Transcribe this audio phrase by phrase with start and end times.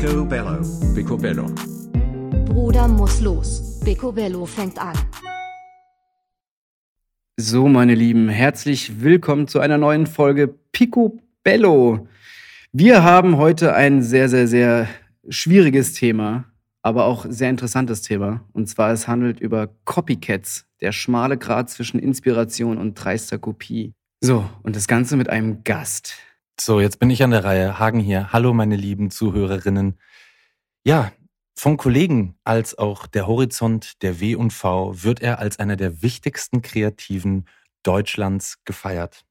[0.00, 0.62] Picobello.
[0.94, 1.46] Picobello.
[2.46, 3.78] Bruder muss los.
[3.84, 4.96] Picobello fängt an.
[7.36, 12.08] So, meine Lieben, herzlich willkommen zu einer neuen Folge Picobello.
[12.72, 14.88] Wir haben heute ein sehr, sehr, sehr
[15.28, 16.46] schwieriges Thema,
[16.80, 18.40] aber auch sehr interessantes Thema.
[18.54, 23.92] Und zwar, es handelt über Copycats, der schmale Grat zwischen Inspiration und dreister Kopie.
[24.22, 26.16] So, und das Ganze mit einem Gast.
[26.58, 27.78] So, jetzt bin ich an der Reihe.
[27.78, 28.32] Hagen hier.
[28.32, 29.98] Hallo, meine lieben Zuhörerinnen.
[30.84, 31.12] Ja,
[31.54, 37.44] von Kollegen als auch der Horizont der W&V wird er als einer der wichtigsten Kreativen
[37.82, 39.24] Deutschlands gefeiert.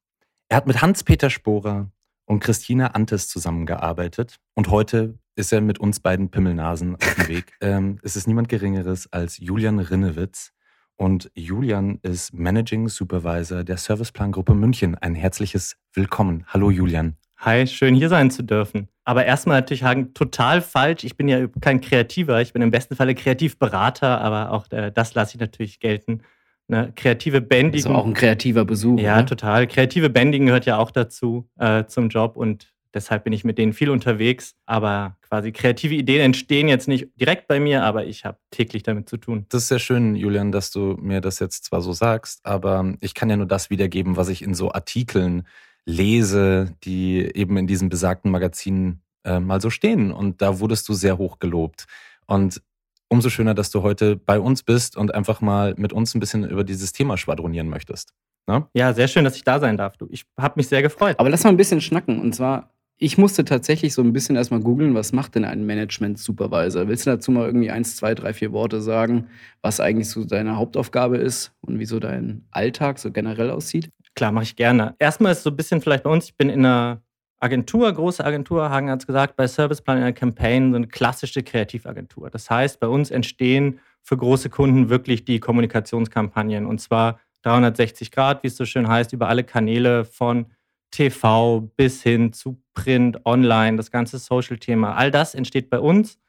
[0.47, 1.91] Er hat mit Hans-Peter Sporer
[2.25, 7.53] und Christina Antes zusammengearbeitet und heute ist er mit uns beiden Pimmelnasen auf dem Weg.
[7.61, 10.51] ähm, es ist niemand Geringeres als Julian Rinnewitz.
[10.99, 14.95] Und Julian ist Managing Supervisor der Serviceplangruppe München.
[14.95, 16.43] Ein herzliches Willkommen.
[16.47, 17.15] Hallo Julian.
[17.37, 18.89] Hi, schön hier sein zu dürfen.
[19.05, 21.05] Aber erstmal natürlich Hagen, total falsch.
[21.05, 25.13] Ich bin ja kein Kreativer, ich bin im besten Falle Kreativberater, aber auch äh, das
[25.13, 26.23] lasse ich natürlich gelten.
[26.67, 27.87] Ne, kreative Bändigen.
[27.87, 28.99] Also auch ein kreativer Besuch.
[28.99, 29.25] Ja, oder?
[29.25, 29.67] total.
[29.67, 33.73] Kreative Bändigen gehört ja auch dazu, äh, zum Job und deshalb bin ich mit denen
[33.73, 34.55] viel unterwegs.
[34.65, 39.09] Aber quasi kreative Ideen entstehen jetzt nicht direkt bei mir, aber ich habe täglich damit
[39.09, 39.45] zu tun.
[39.49, 43.13] Das ist sehr schön, Julian, dass du mir das jetzt zwar so sagst, aber ich
[43.13, 45.47] kann ja nur das wiedergeben, was ich in so Artikeln
[45.85, 50.11] lese, die eben in diesem besagten Magazin äh, mal so stehen.
[50.11, 51.85] Und da wurdest du sehr hoch gelobt.
[52.25, 52.61] Und
[53.09, 56.47] umso schöner, dass du heute bei uns bist und einfach mal mit uns ein bisschen
[56.47, 58.13] über dieses Thema schwadronieren möchtest.
[58.47, 58.67] Ne?
[58.73, 59.97] Ja, sehr schön, dass ich da sein darf.
[59.97, 60.07] Du.
[60.09, 61.19] Ich habe mich sehr gefreut.
[61.19, 62.19] Aber lass mal ein bisschen schnacken.
[62.19, 66.89] Und zwar, ich musste tatsächlich so ein bisschen erstmal googeln, was macht denn ein Management-Supervisor?
[66.89, 69.29] Willst du dazu mal irgendwie eins, zwei, drei, vier Worte sagen,
[69.61, 73.89] was eigentlich so deine Hauptaufgabe ist und wie so dein Alltag so generell aussieht?
[74.15, 74.95] Klar, mache ich gerne.
[74.99, 77.01] Erstmal ist so ein bisschen vielleicht bei uns, ich bin in einer
[77.39, 81.41] Agentur, große Agentur, Hagen hat es gesagt, bei Serviceplan in der Campaign so eine klassische
[81.41, 82.29] Kreativagentur.
[82.29, 88.43] Das heißt, bei uns entstehen für große Kunden wirklich die Kommunikationskampagnen und zwar 360 Grad,
[88.43, 90.47] wie es so schön heißt, über alle Kanäle von
[90.91, 94.95] TV bis hin zu Print, Online, das ganze Social-Thema.
[94.95, 96.19] All das entsteht bei uns.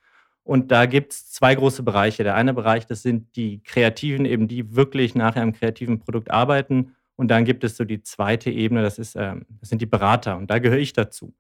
[0.43, 2.25] Und da gibt es zwei große Bereiche.
[2.25, 6.97] Der eine Bereich, das sind die Kreativen, eben die wirklich nachher am kreativen Produkt arbeiten.
[7.17, 10.37] Und dann gibt es so die zweite Ebene, das, ist, ähm, das sind die Berater.
[10.37, 11.35] Und da gehöre ich dazu.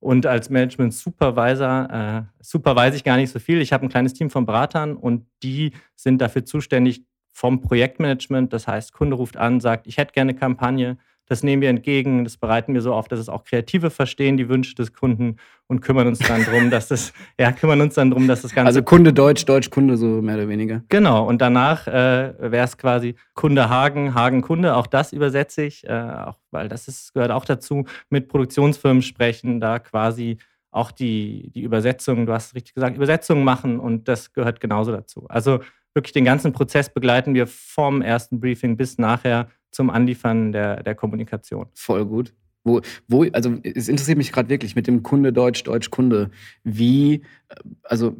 [0.00, 3.60] Und als Management Supervisor äh, supervise ich gar nicht so viel.
[3.60, 8.52] Ich habe ein kleines Team von Beratern und die sind dafür zuständig vom Projektmanagement.
[8.52, 10.98] Das heißt, Kunde ruft an, sagt, ich hätte gerne eine Kampagne.
[11.28, 14.48] Das nehmen wir entgegen, das bereiten wir so auf, dass es auch Kreative verstehen, die
[14.48, 18.26] Wünsche des Kunden und kümmern uns dann darum, dass das, ja, kümmern uns dann darum,
[18.26, 18.68] dass das Ganze.
[18.68, 20.82] Also Kunde Deutsch, Deutsch Kunde, so mehr oder weniger.
[20.88, 25.86] Genau, und danach äh, wäre es quasi Kunde Hagen, Hagen Kunde, auch das übersetze ich,
[25.86, 30.38] äh, auch, weil das ist, gehört auch dazu, mit Produktionsfirmen sprechen, da quasi
[30.70, 35.26] auch die, die Übersetzung, du hast richtig gesagt, Übersetzungen machen und das gehört genauso dazu.
[35.28, 35.60] Also
[35.94, 40.94] wirklich den ganzen Prozess begleiten wir vom ersten Briefing bis nachher zum Anliefern der, der
[40.94, 41.66] Kommunikation.
[41.74, 42.34] Voll gut.
[42.64, 46.30] Wo, wo, also es interessiert mich gerade wirklich mit dem Kunde Deutsch, Deutsch Kunde.
[46.64, 47.22] Wie,
[47.82, 48.16] also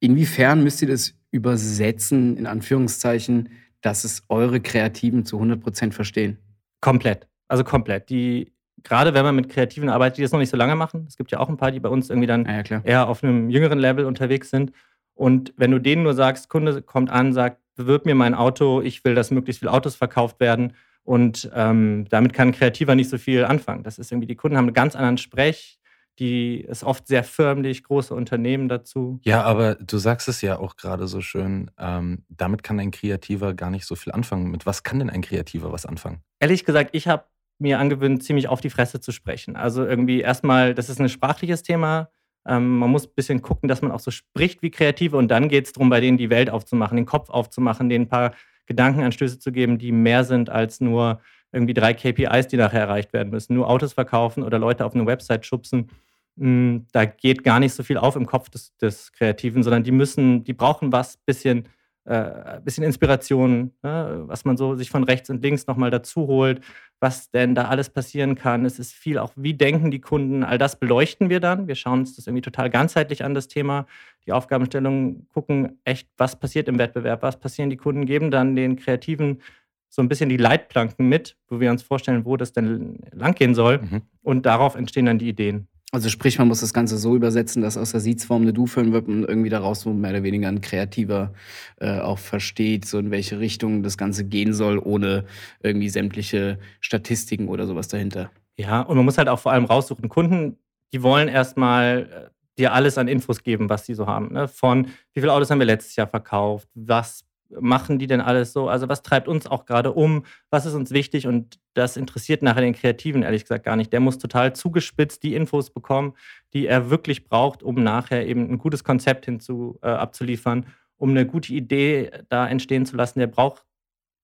[0.00, 3.48] inwiefern müsst ihr das übersetzen, in Anführungszeichen,
[3.80, 6.38] dass es eure Kreativen zu 100% verstehen?
[6.80, 7.26] Komplett.
[7.48, 8.10] Also komplett.
[8.10, 11.16] Die, gerade wenn man mit Kreativen arbeitet, die das noch nicht so lange machen, es
[11.16, 13.78] gibt ja auch ein paar, die bei uns irgendwie dann Ja, eher auf einem jüngeren
[13.78, 14.72] Level unterwegs sind.
[15.14, 19.04] Und wenn du denen nur sagst, Kunde kommt an, sagt, bewirb mir mein Auto, ich
[19.04, 20.74] will, dass möglichst viele Autos verkauft werden.
[21.04, 23.82] Und ähm, damit kann ein Kreativer nicht so viel anfangen.
[23.82, 25.80] Das ist irgendwie, die Kunden haben einen ganz anderen Sprech,
[26.18, 29.18] die ist oft sehr förmlich, große Unternehmen dazu.
[29.22, 33.54] Ja, aber du sagst es ja auch gerade so schön, ähm, damit kann ein Kreativer
[33.54, 34.50] gar nicht so viel anfangen.
[34.50, 36.22] Mit was kann denn ein Kreativer was anfangen?
[36.38, 37.24] Ehrlich gesagt, ich habe
[37.58, 39.56] mir angewöhnt, ziemlich auf die Fresse zu sprechen.
[39.56, 42.10] Also irgendwie erstmal, das ist ein sprachliches Thema.
[42.46, 45.48] Ähm, man muss ein bisschen gucken, dass man auch so spricht wie Kreative und dann
[45.48, 48.32] geht es darum, bei denen die Welt aufzumachen, den Kopf aufzumachen, denen ein paar
[48.66, 51.20] Gedankenanstöße zu geben, die mehr sind als nur
[51.52, 53.54] irgendwie drei KPIs, die nachher erreicht werden müssen.
[53.54, 55.90] Nur Autos verkaufen oder Leute auf eine Website schubsen.
[56.36, 59.92] mh, Da geht gar nicht so viel auf im Kopf des, des Kreativen, sondern die
[59.92, 61.68] müssen, die brauchen was, bisschen,
[62.04, 64.24] äh, bisschen Inspiration, ne?
[64.26, 66.60] was man so sich von rechts und links nochmal dazu holt,
[66.98, 68.64] was denn da alles passieren kann.
[68.64, 71.68] Es ist viel auch, wie denken die Kunden, all das beleuchten wir dann.
[71.68, 73.86] Wir schauen uns das irgendwie total ganzheitlich an, das Thema.
[74.26, 78.76] Die Aufgabenstellungen gucken echt, was passiert im Wettbewerb, was passieren die Kunden, geben dann den
[78.76, 79.40] Kreativen
[79.88, 83.78] so ein bisschen die Leitplanken mit, wo wir uns vorstellen, wo das denn langgehen soll.
[83.78, 84.02] Mhm.
[84.22, 85.68] Und darauf entstehen dann die Ideen.
[85.94, 89.08] Also sprich, man muss das Ganze so übersetzen, dass aus der Siezform eine Du-Form wird
[89.08, 91.34] und irgendwie daraus so mehr oder weniger ein Kreativer
[91.80, 95.26] äh, auch versteht, so in welche Richtung das Ganze gehen soll, ohne
[95.62, 98.30] irgendwie sämtliche Statistiken oder sowas dahinter.
[98.56, 100.56] Ja, und man muss halt auch vor allem raussuchen, Kunden,
[100.94, 104.32] die wollen erstmal, äh, dir alles an Infos geben, was die so haben.
[104.32, 104.48] Ne?
[104.48, 107.24] Von wie viele Autos haben wir letztes Jahr verkauft, was
[107.60, 108.68] machen die denn alles so?
[108.68, 110.24] Also was treibt uns auch gerade um?
[110.50, 111.26] Was ist uns wichtig?
[111.26, 113.92] Und das interessiert nachher den Kreativen ehrlich gesagt gar nicht.
[113.92, 116.14] Der muss total zugespitzt die Infos bekommen,
[116.54, 120.66] die er wirklich braucht, um nachher eben ein gutes Konzept hinzu äh, abzuliefern,
[120.96, 123.18] um eine gute Idee da entstehen zu lassen.
[123.18, 123.64] Der braucht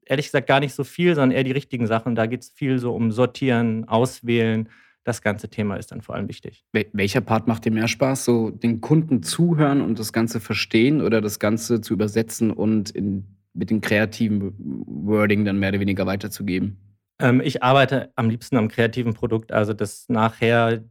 [0.04, 2.14] ehrlich gesagt gar nicht so viel, sondern eher die richtigen Sachen.
[2.14, 4.68] Da geht es viel so um Sortieren, Auswählen.
[5.08, 6.66] Das ganze Thema ist dann vor allem wichtig.
[6.92, 8.26] Welcher Part macht dir mehr Spaß?
[8.26, 13.24] So den Kunden zuhören und das Ganze verstehen oder das Ganze zu übersetzen und in,
[13.54, 14.54] mit dem kreativen
[14.86, 16.76] Wording dann mehr oder weniger weiterzugeben?
[17.20, 20.84] Ähm, ich arbeite am liebsten am kreativen Produkt, also das nachher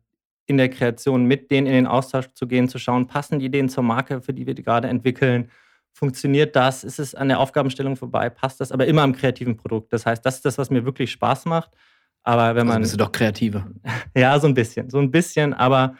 [0.48, 3.70] in der Kreation mit denen in den Austausch zu gehen, zu schauen, passen die Ideen
[3.70, 5.52] zur Marke, für die wir die gerade entwickeln
[5.98, 6.84] funktioniert das?
[6.84, 8.30] Ist es an der Aufgabenstellung vorbei?
[8.30, 8.72] Passt das?
[8.72, 9.92] Aber immer am kreativen Produkt.
[9.92, 11.72] Das heißt, das ist das, was mir wirklich Spaß macht.
[12.24, 12.78] Aber wenn also man.
[12.78, 13.68] Also bist du doch kreativer.
[14.16, 14.90] ja, so ein bisschen.
[14.90, 15.54] So ein bisschen.
[15.54, 15.96] Aber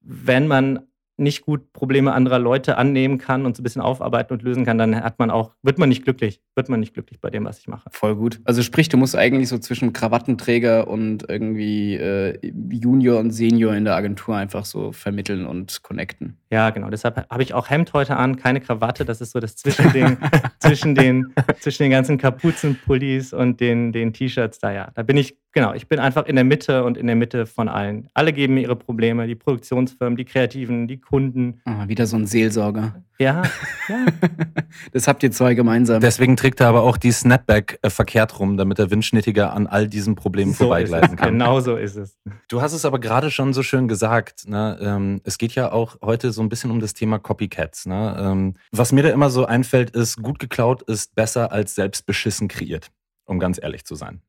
[0.00, 0.86] wenn man
[1.16, 4.78] nicht gut Probleme anderer Leute annehmen kann und so ein bisschen aufarbeiten und lösen kann,
[4.78, 7.58] dann hat man auch, wird man nicht glücklich, wird man nicht glücklich bei dem, was
[7.58, 7.88] ich mache.
[7.92, 8.40] Voll gut.
[8.44, 12.38] Also sprich, du musst eigentlich so zwischen Krawattenträger und irgendwie äh,
[12.70, 16.38] Junior und Senior in der Agentur einfach so vermitteln und connecten.
[16.52, 16.90] Ja, genau.
[16.90, 19.06] Deshalb habe ich auch Hemd heute an, keine Krawatte.
[19.06, 20.18] Das ist so das Zwischending
[20.58, 24.70] zwischen, den, zwischen den ganzen Kapuzenpullis und den, den T-Shirts da.
[24.70, 27.44] Ja, da bin ich Genau, ich bin einfach in der Mitte und in der Mitte
[27.44, 28.08] von allen.
[28.14, 31.60] Alle geben mir ihre Probleme, die Produktionsfirmen, die Kreativen, die Kunden.
[31.66, 33.02] Ah, wieder so ein Seelsorger.
[33.18, 33.42] Ja,
[33.88, 34.06] ja.
[34.92, 36.00] das habt ihr zwei gemeinsam.
[36.00, 39.88] Deswegen trägt er aber auch die Snapback äh, verkehrt rum, damit der Windschnittiger an all
[39.88, 41.32] diesen Problemen so vorbeigleiten kann.
[41.32, 42.16] Genau so ist es.
[42.48, 44.48] Du hast es aber gerade schon so schön gesagt.
[44.48, 44.78] Ne?
[44.80, 47.86] Ähm, es geht ja auch heute so ein bisschen um das Thema Copycats.
[47.86, 48.16] Ne?
[48.18, 52.48] Ähm, was mir da immer so einfällt, ist, gut geklaut ist besser als selbst beschissen
[52.48, 52.90] kreiert
[53.24, 54.20] um ganz ehrlich zu sein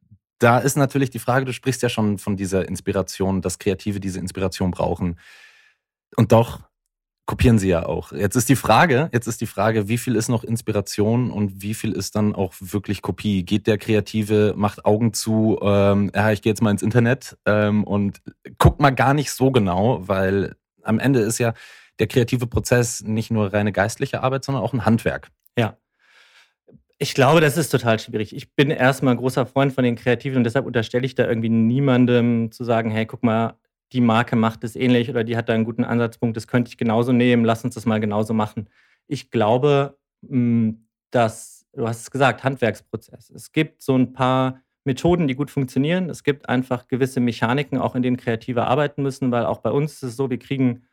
[0.44, 4.20] da ist natürlich die Frage, du sprichst ja schon von dieser Inspiration, dass Kreative diese
[4.20, 5.18] Inspiration brauchen.
[6.18, 6.60] Und doch
[7.26, 8.12] kopieren sie ja auch.
[8.12, 11.74] Jetzt ist die Frage, jetzt ist die Frage, wie viel ist noch Inspiration und wie
[11.74, 13.46] viel ist dann auch wirklich Kopie?
[13.46, 17.86] Geht der Kreative, macht Augen zu, ähm, ja, ich gehe jetzt mal ins Internet ähm,
[17.86, 18.22] und
[18.58, 21.54] guckt mal gar nicht so genau, weil am Ende ist ja
[22.00, 25.30] der kreative Prozess nicht nur reine geistliche Arbeit, sondern auch ein Handwerk.
[25.58, 25.78] Ja.
[26.98, 28.36] Ich glaube, das ist total schwierig.
[28.36, 31.50] Ich bin erstmal ein großer Freund von den Kreativen und deshalb unterstelle ich da irgendwie
[31.50, 33.58] niemandem zu sagen, hey, guck mal,
[33.92, 36.78] die Marke macht es ähnlich oder die hat da einen guten Ansatzpunkt, das könnte ich
[36.78, 38.70] genauso nehmen, lass uns das mal genauso machen.
[39.08, 39.98] Ich glaube,
[40.28, 43.30] hm, dass, du hast es gesagt, Handwerksprozess.
[43.30, 46.10] Es gibt so ein paar Methoden, die gut funktionieren.
[46.10, 49.94] Es gibt einfach gewisse Mechaniken, auch in denen Kreative arbeiten müssen, weil auch bei uns
[49.94, 50.84] ist es so, wir kriegen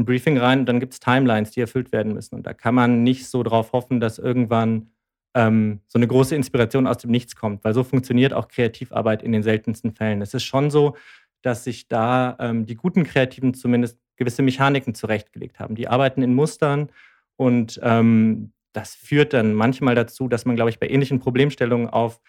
[0.00, 2.34] ein Briefing rein und dann gibt es Timelines, die erfüllt werden müssen.
[2.34, 4.90] Und da kann man nicht so drauf hoffen, dass irgendwann
[5.34, 9.32] ähm, so eine große Inspiration aus dem Nichts kommt, weil so funktioniert auch Kreativarbeit in
[9.32, 10.22] den seltensten Fällen.
[10.22, 10.96] Es ist schon so,
[11.42, 15.74] dass sich da ähm, die guten Kreativen zumindest gewisse Mechaniken zurechtgelegt haben.
[15.74, 16.90] Die arbeiten in Mustern
[17.36, 22.20] und ähm, das führt dann manchmal dazu, dass man, glaube ich, bei ähnlichen Problemstellungen auf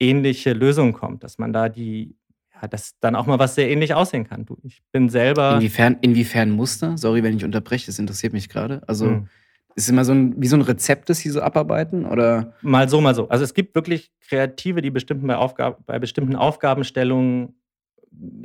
[0.00, 2.16] ähnliche Lösungen kommt, dass man da die,
[2.60, 4.46] ja, dass dann auch mal was sehr ähnlich aussehen kann.
[4.46, 5.54] Du, ich bin selber.
[5.56, 6.96] Inwiefern, inwiefern Muster?
[6.96, 8.82] Sorry, wenn ich unterbreche, das interessiert mich gerade.
[8.86, 9.06] Also.
[9.06, 9.28] Hm
[9.76, 12.04] ist es immer so ein, wie so ein Rezept, das Sie so abarbeiten?
[12.04, 12.54] Oder?
[12.62, 13.28] Mal so, mal so.
[13.28, 17.54] Also es gibt wirklich Kreative, die bestimmten bei, Aufgab bei bestimmten Aufgabenstellungen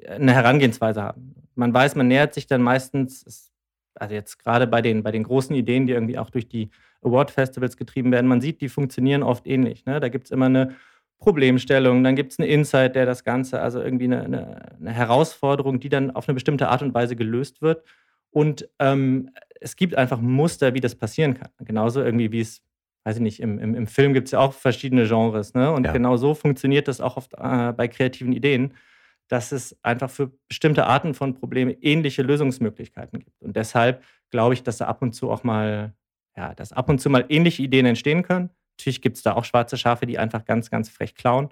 [0.08, 1.36] eine Herangehensweise haben.
[1.56, 3.52] Man weiß, man nähert sich dann meistens,
[3.94, 6.70] also jetzt gerade bei den, bei den großen Ideen, die irgendwie auch durch die
[7.04, 9.86] Award-Festivals getrieben werden, man sieht, die funktionieren oft ähnlich.
[9.86, 10.00] Ne?
[10.00, 10.76] Da gibt es immer eine
[11.20, 15.80] Problemstellung, dann gibt es einen Insight, der das Ganze, also irgendwie eine, eine, eine Herausforderung,
[15.80, 17.84] die dann auf eine bestimmte Art und Weise gelöst wird.
[18.32, 21.50] Und ähm, es gibt einfach Muster, wie das passieren kann.
[21.60, 22.62] Genauso irgendwie, wie es,
[23.04, 25.54] weiß ich nicht, im, im, im Film gibt es ja auch verschiedene Genres.
[25.54, 25.72] Ne?
[25.72, 25.92] Und ja.
[25.92, 28.74] genau so funktioniert das auch oft äh, bei kreativen Ideen,
[29.28, 33.42] dass es einfach für bestimmte Arten von Problemen ähnliche Lösungsmöglichkeiten gibt.
[33.42, 35.94] Und deshalb glaube ich, dass da ab und zu auch mal,
[36.38, 38.52] ja, dass ab und zu mal ähnliche Ideen entstehen können.
[38.80, 41.50] Natürlich gibt es da auch schwarze Schafe, die einfach ganz, ganz frech klauen.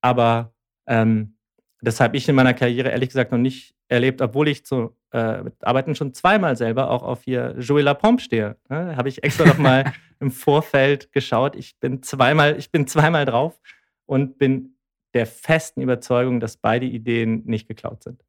[0.00, 0.54] Aber
[0.86, 1.36] ähm,
[1.82, 5.44] das habe ich in meiner Karriere ehrlich gesagt noch nicht erlebt, obwohl ich zu äh,
[5.60, 8.56] Arbeiten schon zweimal selber auch auf hier Joey Lapompe stehe.
[8.70, 8.96] Ne?
[8.96, 11.56] Habe ich extra noch mal im Vorfeld geschaut.
[11.56, 13.60] Ich bin zweimal, ich bin zweimal drauf
[14.06, 14.76] und bin
[15.12, 18.24] der festen Überzeugung, dass beide Ideen nicht geklaut sind.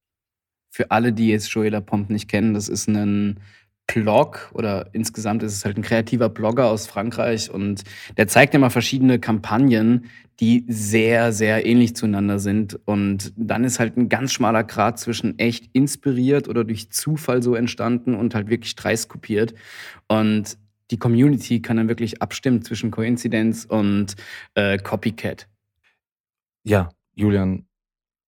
[0.69, 3.39] Für alle, die jetzt Joey Lapompe nicht kennen, das ist ein
[3.87, 7.83] Blog oder insgesamt ist es halt ein kreativer Blogger aus Frankreich und
[8.17, 10.05] der zeigt immer verschiedene Kampagnen,
[10.39, 12.79] die sehr, sehr ähnlich zueinander sind.
[12.85, 17.55] Und dann ist halt ein ganz schmaler Grad zwischen echt inspiriert oder durch Zufall so
[17.55, 19.53] entstanden und halt wirklich dreist kopiert.
[20.07, 20.57] Und
[20.91, 24.15] die Community kann dann wirklich abstimmen zwischen Koinzidenz und
[24.55, 25.47] äh, Copycat.
[26.63, 27.65] Ja, Julian,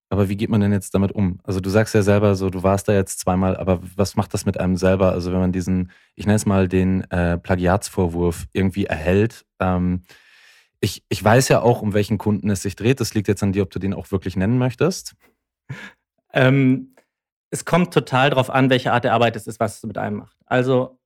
[0.08, 1.40] Aber wie geht man denn jetzt damit um?
[1.42, 4.46] Also du sagst ja selber so, du warst da jetzt zweimal, aber was macht das
[4.46, 5.12] mit einem selber?
[5.12, 9.44] Also wenn man diesen, ich nenne es mal den äh, Plagiatsvorwurf irgendwie erhält.
[9.58, 10.02] Ähm,
[10.80, 13.00] ich, ich weiß ja auch, um welchen Kunden es sich dreht.
[13.00, 15.16] Das liegt jetzt an dir, ob du den auch wirklich nennen möchtest.
[16.32, 16.94] Ähm,
[17.50, 20.18] es kommt total darauf an, welche Art der Arbeit es ist, was es mit einem
[20.18, 20.36] macht.
[20.46, 21.00] Also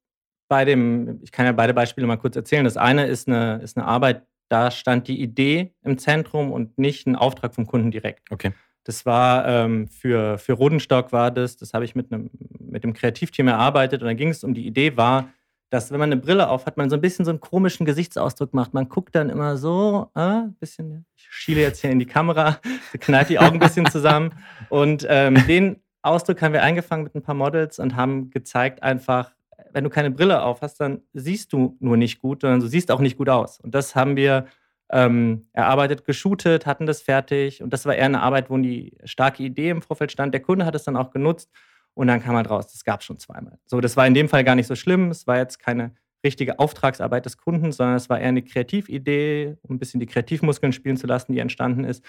[0.49, 2.65] bei dem, ich kann ja beide Beispiele mal kurz erzählen.
[2.65, 7.07] Das eine ist eine, ist eine Arbeit, da stand die Idee im Zentrum und nicht
[7.07, 8.31] ein Auftrag vom Kunden direkt.
[8.33, 8.53] Okay.
[8.85, 12.95] Das war ähm, für, für Rodenstock war das, das habe ich mit, einem, mit dem
[12.95, 15.29] Kreativteam erarbeitet und dann ging es um die Idee war,
[15.69, 18.53] dass wenn man eine Brille auf hat, man so ein bisschen so einen komischen Gesichtsausdruck
[18.53, 18.75] macht.
[18.75, 22.59] Man guckt dann immer so, äh, ein bisschen, ich schiele jetzt hier in die Kamera,
[23.01, 24.33] knallt die Augen ein bisschen zusammen
[24.69, 29.33] und ähm, den Ausdruck haben wir eingefangen mit ein paar Models und haben gezeigt einfach,
[29.73, 32.91] wenn du keine Brille auf hast, dann siehst du nur nicht gut, sondern du siehst
[32.91, 33.61] auch nicht gut aus.
[33.61, 34.47] Und das haben wir
[34.91, 37.63] ähm, erarbeitet, geshootet, hatten das fertig.
[37.63, 40.35] Und das war eher eine Arbeit, wo die starke Idee im Vorfeld stand.
[40.35, 41.51] Der Kunde hat es dann auch genutzt
[41.95, 43.59] und dann kam halt raus, das gab es schon zweimal.
[43.67, 45.11] So, das war in dem Fall gar nicht so schlimm.
[45.11, 45.95] Es war jetzt keine
[46.25, 50.73] richtige Auftragsarbeit des Kunden, sondern es war eher eine Kreatividee, um ein bisschen die Kreativmuskeln
[50.73, 52.05] spielen zu lassen, die entstanden ist,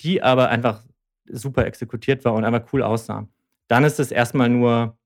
[0.00, 0.82] die aber einfach
[1.26, 3.26] super exekutiert war und einfach cool aussah.
[3.68, 4.98] Dann ist es erstmal nur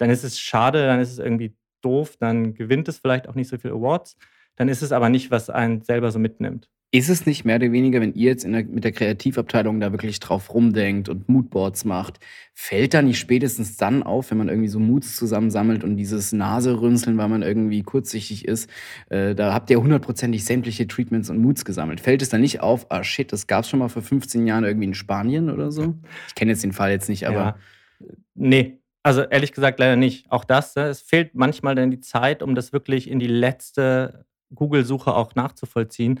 [0.00, 3.48] dann ist es schade, dann ist es irgendwie doof, dann gewinnt es vielleicht auch nicht
[3.48, 4.16] so viele Awards.
[4.60, 6.68] Dann ist es aber nicht, was einen selber so mitnimmt.
[6.90, 10.20] Ist es nicht mehr oder weniger, wenn ihr jetzt der, mit der Kreativabteilung da wirklich
[10.20, 12.20] drauf rumdenkt und Moodboards macht,
[12.52, 17.16] fällt da nicht spätestens dann auf, wenn man irgendwie so Moods zusammensammelt und dieses Naserünzeln,
[17.16, 18.68] weil man irgendwie kurzsichtig ist,
[19.08, 22.02] äh, da habt ihr hundertprozentig sämtliche Treatments und Moods gesammelt.
[22.02, 24.64] Fällt es dann nicht auf, ah shit, das gab es schon mal vor 15 Jahren
[24.64, 25.94] irgendwie in Spanien oder so?
[26.28, 27.56] Ich kenne jetzt den Fall jetzt nicht, aber.
[27.98, 28.08] Ja.
[28.34, 30.30] Nee, also ehrlich gesagt leider nicht.
[30.30, 30.88] Auch das, ne?
[30.88, 36.20] es fehlt manchmal dann die Zeit, um das wirklich in die letzte Google-Suche auch nachzuvollziehen.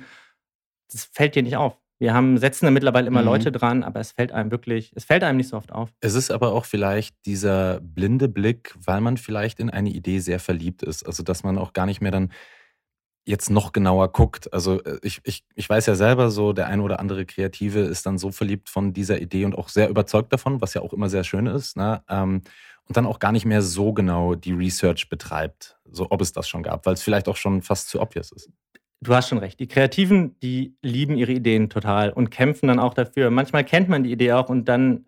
[0.90, 1.78] Das fällt dir nicht auf.
[1.98, 3.26] Wir haben, setzen da mittlerweile immer mhm.
[3.26, 5.90] Leute dran, aber es fällt einem wirklich, es fällt einem nicht so oft auf.
[6.00, 10.40] Es ist aber auch vielleicht dieser blinde Blick, weil man vielleicht in eine Idee sehr
[10.40, 11.04] verliebt ist.
[11.06, 12.30] Also, dass man auch gar nicht mehr dann
[13.26, 14.52] jetzt noch genauer guckt.
[14.52, 18.06] Also äh, ich, ich, ich weiß ja selber so, der eine oder andere Kreative ist
[18.06, 21.08] dann so verliebt von dieser Idee und auch sehr überzeugt davon, was ja auch immer
[21.08, 21.76] sehr schön ist.
[21.76, 22.02] Ne?
[22.08, 22.42] Ähm,
[22.90, 26.48] und dann auch gar nicht mehr so genau die Research betreibt, so ob es das
[26.48, 28.50] schon gab, weil es vielleicht auch schon fast zu obvious ist.
[29.00, 29.60] Du hast schon recht.
[29.60, 33.30] Die Kreativen, die lieben ihre Ideen total und kämpfen dann auch dafür.
[33.30, 35.04] Manchmal kennt man die Idee auch und dann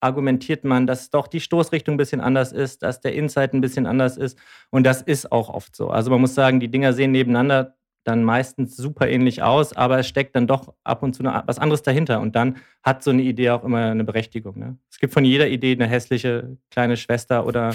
[0.00, 3.86] argumentiert man, dass doch die Stoßrichtung ein bisschen anders ist, dass der Insight ein bisschen
[3.86, 4.36] anders ist.
[4.68, 5.88] Und das ist auch oft so.
[5.88, 10.08] Also man muss sagen, die Dinger sehen nebeneinander dann meistens super ähnlich aus, aber es
[10.08, 12.20] steckt dann doch ab und zu eine, was anderes dahinter.
[12.20, 14.58] Und dann hat so eine Idee auch immer eine Berechtigung.
[14.58, 14.76] Ne?
[14.90, 17.74] Es gibt von jeder Idee eine hässliche kleine Schwester oder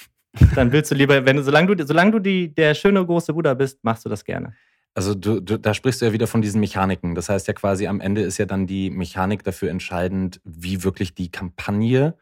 [0.54, 3.54] dann willst du lieber, wenn du, solange du, solange du die, der schöne große Bruder
[3.54, 4.54] bist, machst du das gerne.
[4.94, 7.14] Also du, du, da sprichst du ja wieder von diesen Mechaniken.
[7.14, 11.14] Das heißt ja quasi am Ende ist ja dann die Mechanik dafür entscheidend, wie wirklich
[11.14, 12.16] die Kampagne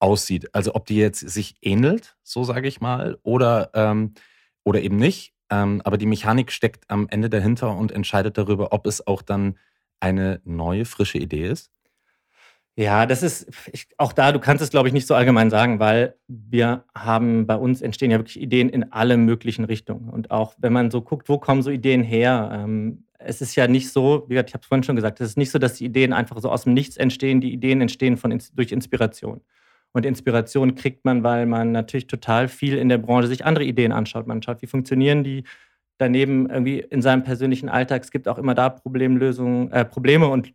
[0.00, 0.54] aussieht.
[0.54, 4.14] Also ob die jetzt sich ähnelt, so sage ich mal, oder, ähm,
[4.64, 5.32] oder eben nicht.
[5.50, 9.58] Ähm, aber die Mechanik steckt am Ende dahinter und entscheidet darüber, ob es auch dann
[9.98, 11.70] eine neue, frische Idee ist?
[12.76, 15.80] Ja, das ist ich, auch da, du kannst es, glaube ich, nicht so allgemein sagen,
[15.80, 20.08] weil wir haben bei uns entstehen ja wirklich Ideen in alle möglichen Richtungen.
[20.08, 22.50] Und auch wenn man so guckt, wo kommen so Ideen her?
[22.52, 25.30] Ähm, es ist ja nicht so, wie gesagt, ich habe es vorhin schon gesagt, es
[25.30, 27.40] ist nicht so, dass die Ideen einfach so aus dem Nichts entstehen.
[27.40, 29.42] Die Ideen entstehen von, durch Inspiration.
[29.92, 33.92] Und Inspiration kriegt man, weil man natürlich total viel in der Branche sich andere Ideen
[33.92, 34.26] anschaut.
[34.26, 35.44] Man schaut, wie funktionieren die
[35.98, 38.02] daneben irgendwie in seinem persönlichen Alltag.
[38.02, 40.52] Es gibt auch immer da Problemlösungen, äh, Probleme und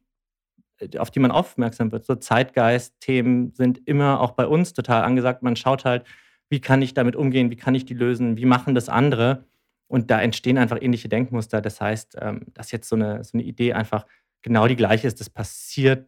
[0.79, 2.05] äh, auf die man aufmerksam wird.
[2.05, 5.43] So Zeitgeist-Themen sind immer auch bei uns total angesagt.
[5.43, 6.05] Man schaut halt,
[6.49, 9.45] wie kann ich damit umgehen, wie kann ich die lösen, wie machen das andere.
[9.87, 11.61] Und da entstehen einfach ähnliche Denkmuster.
[11.61, 14.05] Das heißt, ähm, dass jetzt so eine, so eine Idee einfach
[14.41, 16.07] genau die gleiche ist, das passiert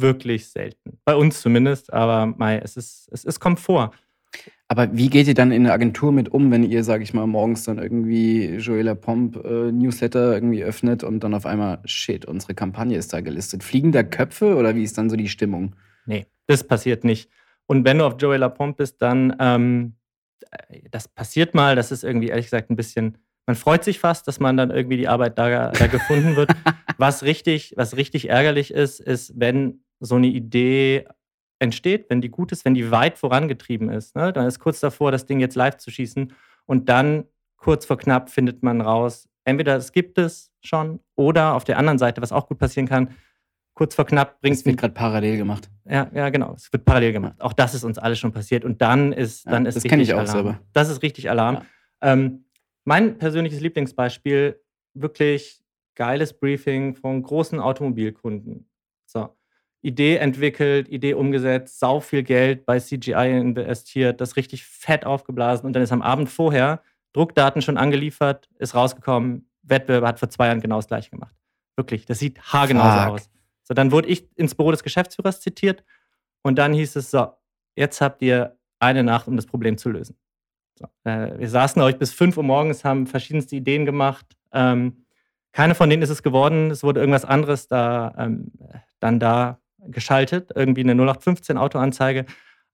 [0.00, 0.98] wirklich selten.
[1.04, 3.92] Bei uns zumindest, aber mei, es, ist, es, kommt vor.
[4.68, 7.26] Aber wie geht ihr dann in der Agentur mit um, wenn ihr, sag ich mal,
[7.26, 12.54] morgens dann irgendwie Joella Pomp äh, Newsletter irgendwie öffnet und dann auf einmal, shit, unsere
[12.54, 13.64] Kampagne ist da gelistet.
[13.64, 15.74] Fliegen da Köpfe oder wie ist dann so die Stimmung?
[16.04, 17.30] Nee, das passiert nicht.
[17.66, 19.94] Und wenn du auf Joella Pomp bist, dann, ähm,
[20.90, 24.40] das passiert mal, das ist irgendwie ehrlich gesagt ein bisschen, man freut sich fast, dass
[24.40, 26.50] man dann irgendwie die Arbeit da, da gefunden wird.
[26.98, 31.06] was richtig, was richtig ärgerlich ist, ist, wenn so eine Idee
[31.58, 34.14] entsteht, wenn die gut ist, wenn die weit vorangetrieben ist.
[34.14, 34.32] Ne?
[34.32, 36.32] Dann ist kurz davor, das Ding jetzt live zu schießen
[36.66, 37.24] und dann
[37.56, 41.98] kurz vor knapp findet man raus, entweder es gibt es schon oder auf der anderen
[41.98, 43.10] Seite, was auch gut passieren kann,
[43.74, 44.66] kurz vor knapp bringt es.
[44.66, 45.70] wird gerade parallel gemacht.
[45.84, 46.54] Ja, ja, genau.
[46.54, 47.40] Es wird parallel gemacht.
[47.40, 48.64] Auch das ist uns alles schon passiert.
[48.64, 50.32] Und dann ist, ja, dann ist das kenne ich auch Alarm.
[50.32, 50.60] selber.
[50.72, 51.54] Das ist richtig Alarm.
[51.54, 52.12] Ja.
[52.12, 52.44] Ähm,
[52.84, 54.60] mein persönliches Lieblingsbeispiel,
[54.94, 55.62] wirklich
[55.94, 58.68] geiles Briefing von großen Automobilkunden.
[59.06, 59.36] So
[59.80, 65.72] Idee entwickelt, Idee umgesetzt, sau viel Geld bei CGI investiert, das richtig fett aufgeblasen und
[65.72, 66.82] dann ist am Abend vorher
[67.12, 71.34] Druckdaten schon angeliefert, ist rausgekommen, Wettbewerber hat vor zwei Jahren genau das gleiche gemacht.
[71.76, 73.30] Wirklich, das sieht haargenau so aus.
[73.62, 75.84] So, dann wurde ich ins Büro des Geschäftsführers zitiert
[76.42, 77.28] und dann hieß es so,
[77.76, 80.16] jetzt habt ihr eine Nacht, um das Problem zu lösen.
[80.74, 84.26] So, äh, wir saßen euch bis 5 Uhr morgens, haben verschiedenste Ideen gemacht.
[84.52, 85.04] Ähm,
[85.52, 86.70] keine von denen ist es geworden.
[86.70, 88.52] Es wurde irgendwas anderes da, ähm,
[89.00, 92.26] dann da geschaltet, irgendwie eine 0815 Autoanzeige.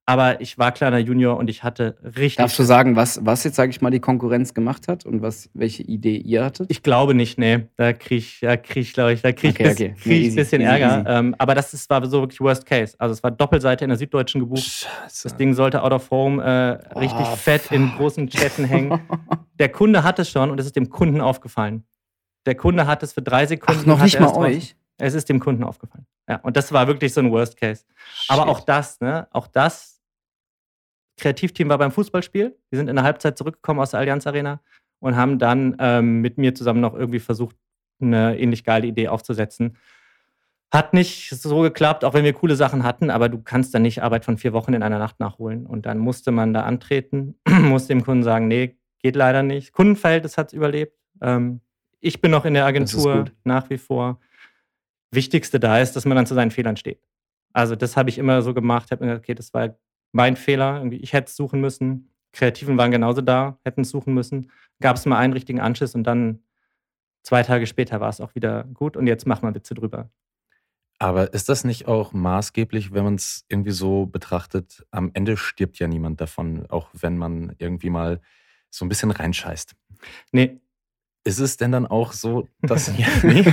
[0.07, 2.37] Aber ich war kleiner Junior und ich hatte richtig.
[2.37, 5.49] Darfst du sagen, was, was jetzt, sage ich mal, die Konkurrenz gemacht hat und was,
[5.55, 6.71] welche Idee ihr hattet?
[6.71, 7.69] Ich glaube nicht, nee.
[7.79, 9.95] Da kriege ich, da krieg ich, glaube ich, da kriege ich, okay, okay.
[9.99, 10.99] krieg ich ein bisschen easy, Ärger.
[10.99, 11.09] Easy.
[11.09, 12.95] Ähm, aber das ist, war so wirklich Worst Case.
[12.99, 14.63] Also es war Doppelseite in der Süddeutschen gebucht.
[14.63, 15.23] Scheiße.
[15.29, 17.73] Das Ding sollte out of home äh, richtig oh, fett fuck.
[17.73, 19.01] in großen Städten hängen.
[19.59, 21.85] der Kunde hat es schon und es ist dem Kunden aufgefallen.
[22.45, 23.81] Der Kunde hat es für drei Sekunden.
[23.81, 24.77] Ach, noch nicht mal euch?
[24.99, 26.07] Es ist dem Kunden aufgefallen.
[26.29, 27.85] Ja, und das war wirklich so ein Worst Case.
[28.15, 28.31] Shit.
[28.31, 30.01] Aber auch das, ne, auch das
[31.17, 32.57] Kreativteam war beim Fußballspiel.
[32.73, 34.61] Die sind in der Halbzeit zurückgekommen aus der Allianz Arena
[35.01, 37.57] und haben dann ähm, mit mir zusammen noch irgendwie versucht,
[38.01, 39.77] eine ähnlich geile Idee aufzusetzen.
[40.73, 44.03] Hat nicht so geklappt, auch wenn wir coole Sachen hatten, aber du kannst dann nicht
[44.03, 45.67] Arbeit von vier Wochen in einer Nacht nachholen.
[45.67, 49.73] Und dann musste man da antreten, musste dem Kunden sagen, nee, geht leider nicht.
[49.73, 50.99] Kundenverhältnis hat es überlebt.
[51.21, 51.61] Ähm,
[52.01, 54.19] ich bin noch in der Agentur nach wie vor.
[55.15, 57.01] Wichtigste da ist, dass man dann zu seinen Fehlern steht.
[57.53, 58.91] Also das habe ich immer so gemacht.
[58.91, 59.77] Habe mir gedacht, okay, das war
[60.13, 60.85] mein Fehler.
[60.91, 62.11] Ich hätte es suchen müssen.
[62.33, 64.51] Kreativen waren genauso da, hätten es suchen müssen.
[64.81, 66.41] Gab es mal einen richtigen Anschiss und dann
[67.23, 70.11] zwei Tage später war es auch wieder gut und jetzt machen wir Witze drüber.
[70.99, 74.85] Aber ist das nicht auch maßgeblich, wenn man es irgendwie so betrachtet?
[74.91, 78.21] Am Ende stirbt ja niemand davon, auch wenn man irgendwie mal
[78.71, 79.75] so ein bisschen reinscheißt.
[80.33, 80.61] Nee.
[81.27, 82.97] Ist es denn dann auch so, dass.
[82.99, 83.45] ja, nee,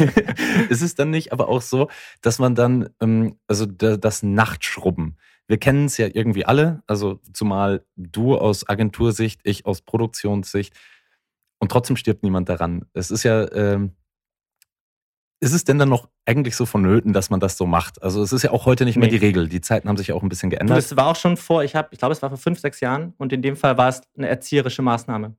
[0.70, 1.90] ist es dann nicht aber auch so,
[2.22, 7.86] dass man dann, ähm, also das Nachtschrubben, wir kennen es ja irgendwie alle, also zumal
[7.96, 10.74] du aus Agentursicht, ich aus Produktionssicht
[11.60, 12.86] und trotzdem stirbt niemand daran.
[12.94, 13.96] Es ist ja, ähm,
[15.42, 18.01] ist es denn dann noch eigentlich so vonnöten, dass man das so macht?
[18.01, 19.50] Also es ist ja auch heute nicht mehr die Regel.
[19.50, 20.77] Die Zeiten haben sich ja auch ein bisschen geändert.
[20.77, 23.14] Das war auch schon vor, ich habe, ich glaube, es war vor fünf, sechs Jahren
[23.18, 25.36] und in dem Fall war es eine erzieherische Maßnahme.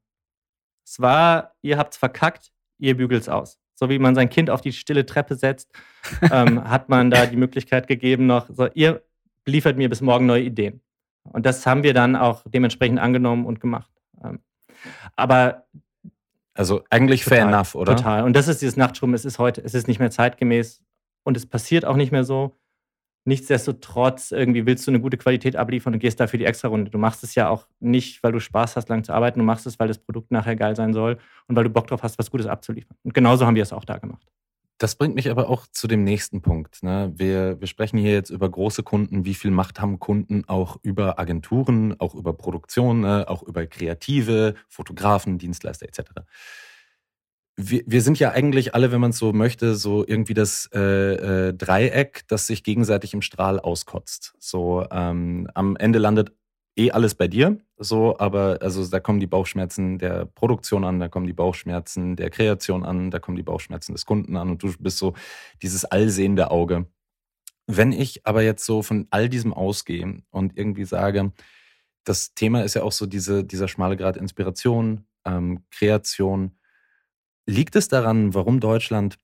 [0.84, 3.58] Es war, ihr habt es verkackt, ihr bügelt es aus.
[3.74, 5.70] So wie man sein Kind auf die stille Treppe setzt,
[6.30, 9.02] ähm, hat man da die Möglichkeit gegeben, noch so, ihr
[9.46, 10.80] liefert mir bis morgen neue Ideen.
[11.24, 13.90] Und das haben wir dann auch dementsprechend angenommen und gemacht.
[14.22, 14.40] Ähm,
[15.16, 15.66] aber
[16.54, 17.96] also eigentlich total, fair enough, oder?
[17.96, 18.24] Total.
[18.24, 19.14] Und das ist dieses Nachtschwimmen.
[19.14, 20.82] Es ist heute, es ist nicht mehr zeitgemäß
[21.24, 22.56] und es passiert auch nicht mehr so.
[23.24, 26.90] Nichtsdestotrotz, irgendwie willst du eine gute Qualität abliefern und gehst dafür die extra Runde.
[26.90, 29.38] Du machst es ja auch nicht, weil du Spaß hast, lang zu arbeiten.
[29.38, 32.02] Du machst es, weil das Produkt nachher geil sein soll und weil du Bock drauf
[32.02, 32.96] hast, was Gutes abzuliefern.
[33.04, 34.26] Und genauso haben wir es auch da gemacht.
[34.78, 36.82] Das bringt mich aber auch zu dem nächsten Punkt.
[36.82, 37.12] Ne?
[37.14, 39.24] Wir, wir sprechen hier jetzt über große Kunden.
[39.24, 43.26] Wie viel Macht haben Kunden auch über Agenturen, auch über Produktion, ne?
[43.28, 46.22] auch über Kreative, Fotografen, Dienstleister etc.
[47.56, 51.48] Wir, wir sind ja eigentlich alle, wenn man es so möchte, so irgendwie das äh,
[51.48, 54.34] äh, Dreieck, das sich gegenseitig im Strahl auskotzt.
[54.38, 56.32] So ähm, am Ende landet
[56.76, 57.58] eh alles bei dir.
[57.76, 62.30] So, aber also da kommen die Bauchschmerzen der Produktion an, da kommen die Bauchschmerzen der
[62.30, 65.14] Kreation an, da kommen die Bauchschmerzen des Kunden an und du bist so
[65.62, 66.86] dieses allsehende Auge.
[67.66, 71.32] Wenn ich aber jetzt so von all diesem ausgehe und irgendwie sage,
[72.04, 76.52] das Thema ist ja auch so diese, dieser schmale Grad Inspiration, ähm, Kreation.
[77.46, 79.18] Liegt es daran, warum Deutschland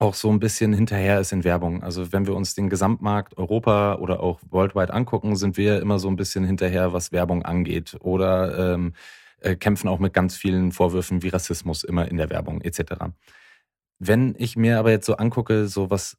[0.00, 1.82] auch so ein bisschen hinterher ist in Werbung.
[1.82, 6.08] Also wenn wir uns den Gesamtmarkt Europa oder auch worldwide angucken, sind wir immer so
[6.08, 7.96] ein bisschen hinterher, was Werbung angeht.
[8.00, 8.94] Oder ähm,
[9.40, 13.12] äh, kämpfen auch mit ganz vielen Vorwürfen wie Rassismus immer in der Werbung etc.
[13.98, 16.16] Wenn ich mir aber jetzt so angucke, so was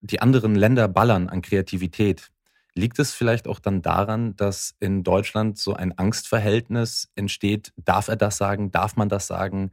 [0.00, 2.30] die anderen Länder ballern an Kreativität,
[2.74, 7.72] liegt es vielleicht auch dann daran, dass in Deutschland so ein Angstverhältnis entsteht?
[7.76, 8.72] Darf er das sagen?
[8.72, 9.72] Darf man das sagen?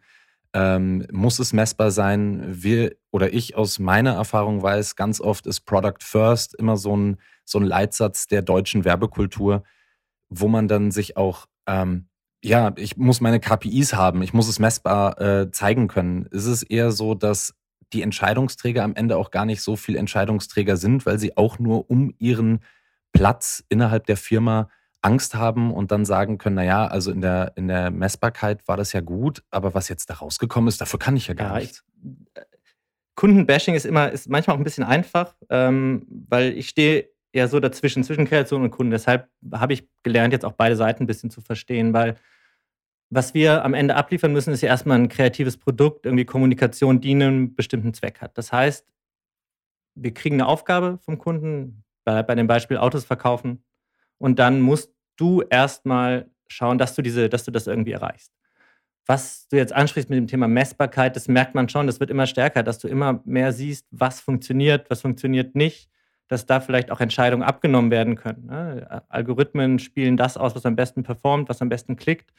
[0.55, 2.41] Ähm, muss es messbar sein.
[2.47, 7.17] Wir oder ich aus meiner Erfahrung weiß, ganz oft ist Product First immer so ein,
[7.43, 9.63] so ein Leitsatz der deutschen Werbekultur,
[10.29, 12.07] wo man dann sich auch, ähm,
[12.41, 16.25] ja, ich muss meine KPIs haben, ich muss es messbar äh, zeigen können.
[16.27, 17.53] Ist es eher so, dass
[17.91, 21.89] die Entscheidungsträger am Ende auch gar nicht so viel Entscheidungsträger sind, weil sie auch nur
[21.89, 22.61] um ihren
[23.11, 24.69] Platz innerhalb der Firma
[25.05, 28.91] Angst haben und dann sagen können, naja, also in der, in der Messbarkeit war das
[28.91, 31.85] ja gut, aber was jetzt da rausgekommen ist, dafür kann ich ja gar ja, nichts.
[33.15, 37.59] Kundenbashing ist immer, ist manchmal auch ein bisschen einfach, ähm, weil ich stehe eher so
[37.59, 38.91] dazwischen, zwischen Kreation und Kunden.
[38.91, 42.15] Deshalb habe ich gelernt, jetzt auch beide Seiten ein bisschen zu verstehen, weil
[43.11, 47.11] was wir am Ende abliefern müssen, ist ja erstmal ein kreatives Produkt, irgendwie Kommunikation, die
[47.11, 48.37] einen bestimmten Zweck hat.
[48.39, 48.91] Das heißt,
[49.93, 53.61] wir kriegen eine Aufgabe vom Kunden, bei, bei dem Beispiel Autos verkaufen,
[54.17, 58.32] und dann musst du erstmal schauen, dass du, diese, dass du das irgendwie erreichst.
[59.08, 62.25] Was du jetzt ansprichst mit dem Thema Messbarkeit, das merkt man schon, das wird immer
[62.25, 65.89] stärker, dass du immer mehr siehst, was funktioniert, was funktioniert nicht,
[66.28, 68.47] dass da vielleicht auch Entscheidungen abgenommen werden können.
[68.47, 69.04] Ne?
[69.10, 72.34] Algorithmen spielen das aus, was am besten performt, was am besten klickt.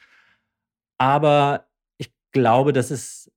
[0.97, 3.31] Aber ich glaube, das ist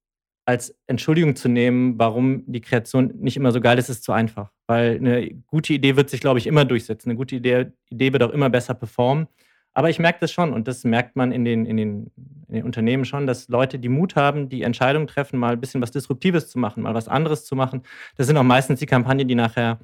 [0.50, 4.50] als Entschuldigung zu nehmen, warum die Kreation nicht immer so geil ist, ist zu einfach.
[4.66, 7.10] Weil eine gute Idee wird sich, glaube ich, immer durchsetzen.
[7.10, 9.28] Eine gute Idee, Idee wird auch immer besser performen.
[9.74, 12.10] Aber ich merke das schon und das merkt man in den, in, den,
[12.48, 15.80] in den Unternehmen schon, dass Leute, die Mut haben, die Entscheidung treffen, mal ein bisschen
[15.80, 17.82] was Disruptives zu machen, mal was anderes zu machen,
[18.16, 19.78] das sind auch meistens die Kampagnen, die nachher,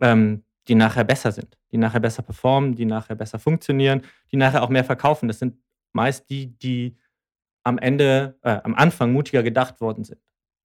[0.00, 4.62] ähm, die nachher besser sind, die nachher besser performen, die nachher besser funktionieren, die nachher
[4.62, 5.26] auch mehr verkaufen.
[5.26, 5.56] Das sind
[5.92, 6.96] meist die, die
[7.64, 10.20] am Ende, äh, am Anfang mutiger gedacht worden sind.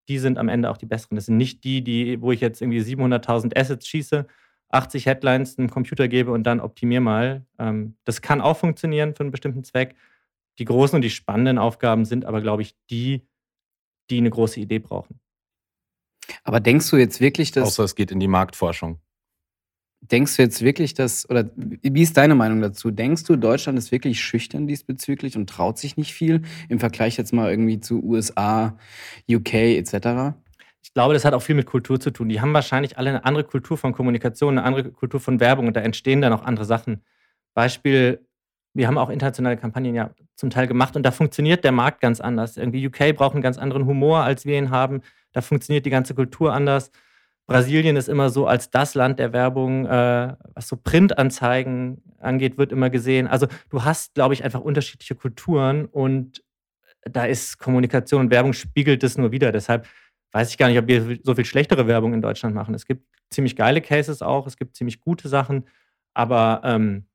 [0.07, 1.15] Die sind am Ende auch die besseren.
[1.15, 4.27] Das sind nicht die, die, wo ich jetzt irgendwie 700.000 Assets schieße,
[4.69, 7.45] 80 Headlines einem Computer gebe und dann optimiere mal.
[7.57, 9.95] Ähm, das kann auch funktionieren für einen bestimmten Zweck.
[10.59, 13.25] Die großen und die spannenden Aufgaben sind aber, glaube ich, die,
[14.09, 15.19] die eine große Idee brauchen.
[16.43, 17.67] Aber denkst du jetzt wirklich, dass.
[17.67, 18.99] Außer es geht in die Marktforschung.
[20.01, 22.89] Denkst du jetzt wirklich, dass, oder wie ist deine Meinung dazu?
[22.89, 27.33] Denkst du, Deutschland ist wirklich schüchtern diesbezüglich und traut sich nicht viel im Vergleich jetzt
[27.33, 28.77] mal irgendwie zu USA,
[29.29, 30.37] UK etc.?
[30.81, 32.29] Ich glaube, das hat auch viel mit Kultur zu tun.
[32.29, 35.75] Die haben wahrscheinlich alle eine andere Kultur von Kommunikation, eine andere Kultur von Werbung und
[35.75, 37.03] da entstehen dann auch andere Sachen.
[37.53, 38.25] Beispiel,
[38.73, 42.21] wir haben auch internationale Kampagnen ja zum Teil gemacht und da funktioniert der Markt ganz
[42.21, 42.55] anders.
[42.55, 45.01] Irgendwie UK braucht einen ganz anderen Humor, als wir ihn haben.
[45.33, 46.91] Da funktioniert die ganze Kultur anders.
[47.49, 52.71] Brasilien ist immer so als das Land der Werbung, äh, was so Printanzeigen angeht, wird
[52.71, 53.27] immer gesehen.
[53.27, 56.43] Also du hast, glaube ich, einfach unterschiedliche Kulturen und
[57.03, 59.51] da ist Kommunikation und Werbung spiegelt das nur wieder.
[59.51, 59.87] Deshalb
[60.31, 62.75] weiß ich gar nicht, ob wir so viel schlechtere Werbung in Deutschland machen.
[62.75, 65.67] Es gibt ziemlich geile Cases auch, es gibt ziemlich gute Sachen,
[66.13, 67.05] aber ähm,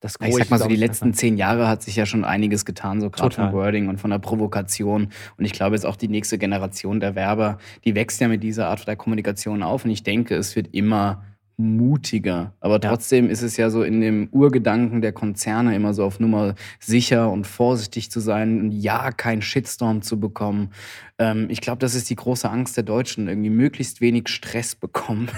[0.00, 3.00] das Ich sag mal so, die letzten zehn Jahre hat sich ja schon einiges getan,
[3.00, 5.08] so gerade vom Wording und von der Provokation.
[5.36, 8.68] Und ich glaube, jetzt auch die nächste Generation der Werber, die wächst ja mit dieser
[8.68, 9.84] Art der Kommunikation auf.
[9.84, 11.24] Und ich denke, es wird immer
[11.56, 12.52] mutiger.
[12.60, 13.30] Aber trotzdem ja.
[13.30, 17.46] ist es ja so in dem Urgedanken der Konzerne immer so auf Nummer sicher und
[17.46, 20.70] vorsichtig zu sein und ja, keinen Shitstorm zu bekommen.
[21.18, 25.30] Ähm, ich glaube, das ist die große Angst der Deutschen, irgendwie möglichst wenig Stress bekommen.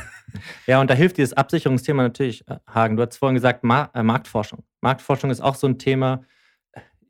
[0.67, 2.97] Ja, und da hilft dieses Absicherungsthema natürlich, äh, Hagen.
[2.97, 4.63] Du hast vorhin gesagt, äh, Marktforschung.
[4.83, 6.23] Marktforschung ist auch so ein Thema.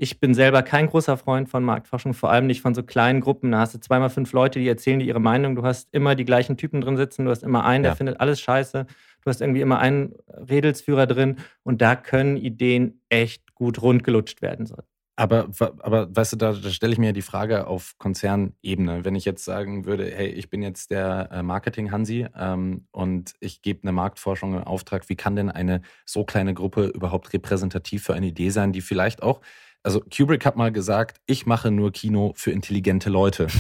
[0.01, 3.51] Ich bin selber kein großer Freund von Marktforschung, vor allem nicht von so kleinen Gruppen.
[3.51, 5.57] Da hast du zweimal fünf Leute, die erzählen dir ihre Meinung.
[5.57, 7.25] Du hast immer die gleichen Typen drin sitzen.
[7.25, 7.97] Du hast immer einen, der ja.
[7.97, 8.87] findet alles scheiße.
[9.25, 11.39] Du hast irgendwie immer einen Redelsführer drin.
[11.65, 14.69] Und da können Ideen echt gut rundgelutscht werden.
[15.17, 15.49] Aber,
[15.81, 19.05] aber weißt du, da, da stelle ich mir die Frage auf Konzernebene.
[19.05, 23.61] Wenn ich jetzt sagen würde, hey, ich bin jetzt der äh, Marketing-Hansi ähm, und ich
[23.63, 28.15] gebe eine Marktforschung in Auftrag, wie kann denn eine so kleine Gruppe überhaupt repräsentativ für
[28.15, 29.41] eine Idee sein, die vielleicht auch,
[29.89, 33.47] also Kubrick hat mal gesagt, ich mache nur Kino für intelligente Leute.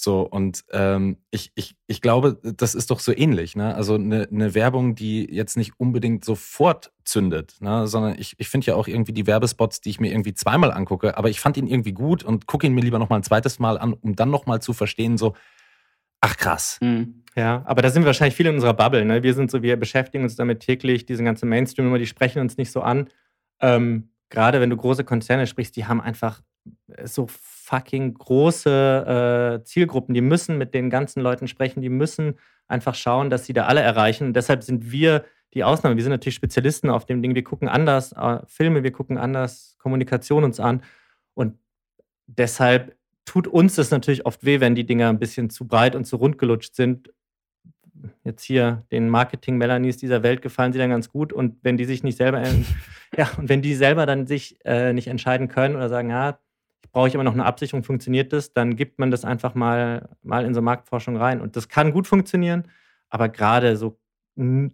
[0.00, 3.56] So, und ähm, ich, ich, ich glaube, das ist doch so ähnlich.
[3.56, 3.74] Ne?
[3.74, 7.88] Also eine, eine Werbung, die jetzt nicht unbedingt sofort zündet, ne?
[7.88, 11.18] sondern ich, ich finde ja auch irgendwie die Werbespots, die ich mir irgendwie zweimal angucke,
[11.18, 13.58] aber ich fand ihn irgendwie gut und gucke ihn mir lieber noch mal ein zweites
[13.58, 15.34] Mal an, um dann noch mal zu verstehen, so,
[16.20, 16.78] ach krass.
[16.80, 17.24] Mhm.
[17.34, 19.04] Ja, aber da sind wir wahrscheinlich viele in unserer Bubble.
[19.04, 19.24] Ne?
[19.24, 22.70] Wir sind so, wir beschäftigen uns damit täglich, diese ganze Mainstream-Nummer, die sprechen uns nicht
[22.70, 23.08] so an.
[23.60, 26.42] Ähm, Gerade wenn du große Konzerne sprichst, die haben einfach
[27.04, 30.14] so fucking große äh, Zielgruppen.
[30.14, 33.80] Die müssen mit den ganzen Leuten sprechen, die müssen einfach schauen, dass sie da alle
[33.80, 34.28] erreichen.
[34.28, 35.96] Und deshalb sind wir die Ausnahme.
[35.96, 37.34] Wir sind natürlich Spezialisten auf dem Ding.
[37.34, 40.82] Wir gucken anders äh, Filme, wir gucken anders Kommunikation uns an.
[41.34, 41.58] Und
[42.26, 46.04] deshalb tut uns das natürlich oft weh, wenn die Dinger ein bisschen zu breit und
[46.04, 47.12] zu rund gelutscht sind.
[48.28, 51.32] Jetzt hier den Marketing-Melanies dieser Welt gefallen sie dann ganz gut.
[51.32, 52.42] Und wenn die sich nicht selber,
[53.16, 56.38] ja, und wenn die selber dann sich äh, nicht entscheiden können oder sagen, ja,
[56.92, 60.44] brauche ich immer noch eine Absicherung, funktioniert das, dann gibt man das einfach mal, mal
[60.44, 61.40] in so Marktforschung rein.
[61.40, 62.68] Und das kann gut funktionieren,
[63.08, 63.98] aber gerade so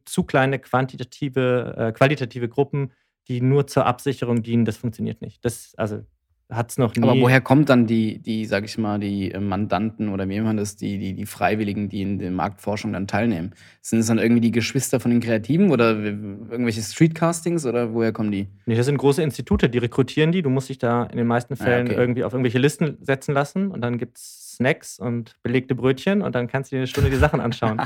[0.04, 2.90] zu kleine quantitative, äh, qualitative Gruppen,
[3.28, 5.44] die nur zur Absicherung dienen, das funktioniert nicht.
[5.44, 6.02] Das, also
[6.50, 7.02] hat es noch nie.
[7.02, 10.56] Aber woher kommt dann die, die, sag ich mal, die äh, Mandanten oder wie man
[10.56, 13.54] das, die, die, die Freiwilligen, die in der Marktforschung dann teilnehmen?
[13.80, 18.30] Sind es dann irgendwie die Geschwister von den Kreativen oder irgendwelche Streetcastings oder woher kommen
[18.30, 18.48] die?
[18.66, 20.42] Nee, das sind große Institute, die rekrutieren die.
[20.42, 22.00] Du musst dich da in den meisten ah, Fällen ah, okay.
[22.00, 26.34] irgendwie auf irgendwelche Listen setzen lassen und dann gibt es Snacks und belegte Brötchen und
[26.34, 27.80] dann kannst du dir eine Stunde die Sachen anschauen.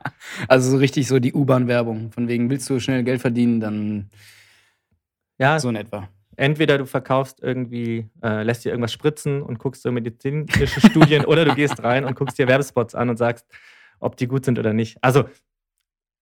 [0.48, 2.12] also so richtig so die U-Bahn-Werbung.
[2.12, 4.10] Von wegen, willst du schnell Geld verdienen, dann
[5.36, 9.82] ja, so in etwa entweder du verkaufst irgendwie, äh, lässt dir irgendwas spritzen und guckst
[9.82, 13.46] so medizinische Studien oder du gehst rein und guckst dir Werbespots an und sagst,
[14.00, 14.98] ob die gut sind oder nicht.
[15.02, 15.24] Also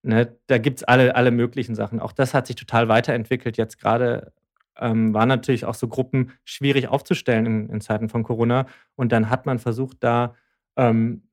[0.04, 2.00] Ne, da gibt es alle, alle möglichen Sachen.
[2.00, 3.56] Auch das hat sich total weiterentwickelt.
[3.56, 4.32] Jetzt gerade
[4.76, 8.66] ähm, waren natürlich auch so Gruppen schwierig aufzustellen in, in, Zeiten von Corona.
[8.96, 10.34] Und dann hat man versucht, da
[10.76, 11.28] ähm,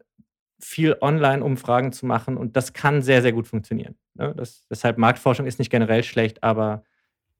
[0.59, 2.37] viel Online-Umfragen zu machen.
[2.37, 3.95] Und das kann sehr, sehr gut funktionieren.
[4.13, 4.35] Ne?
[4.37, 6.83] Das, deshalb Marktforschung ist nicht generell schlecht, aber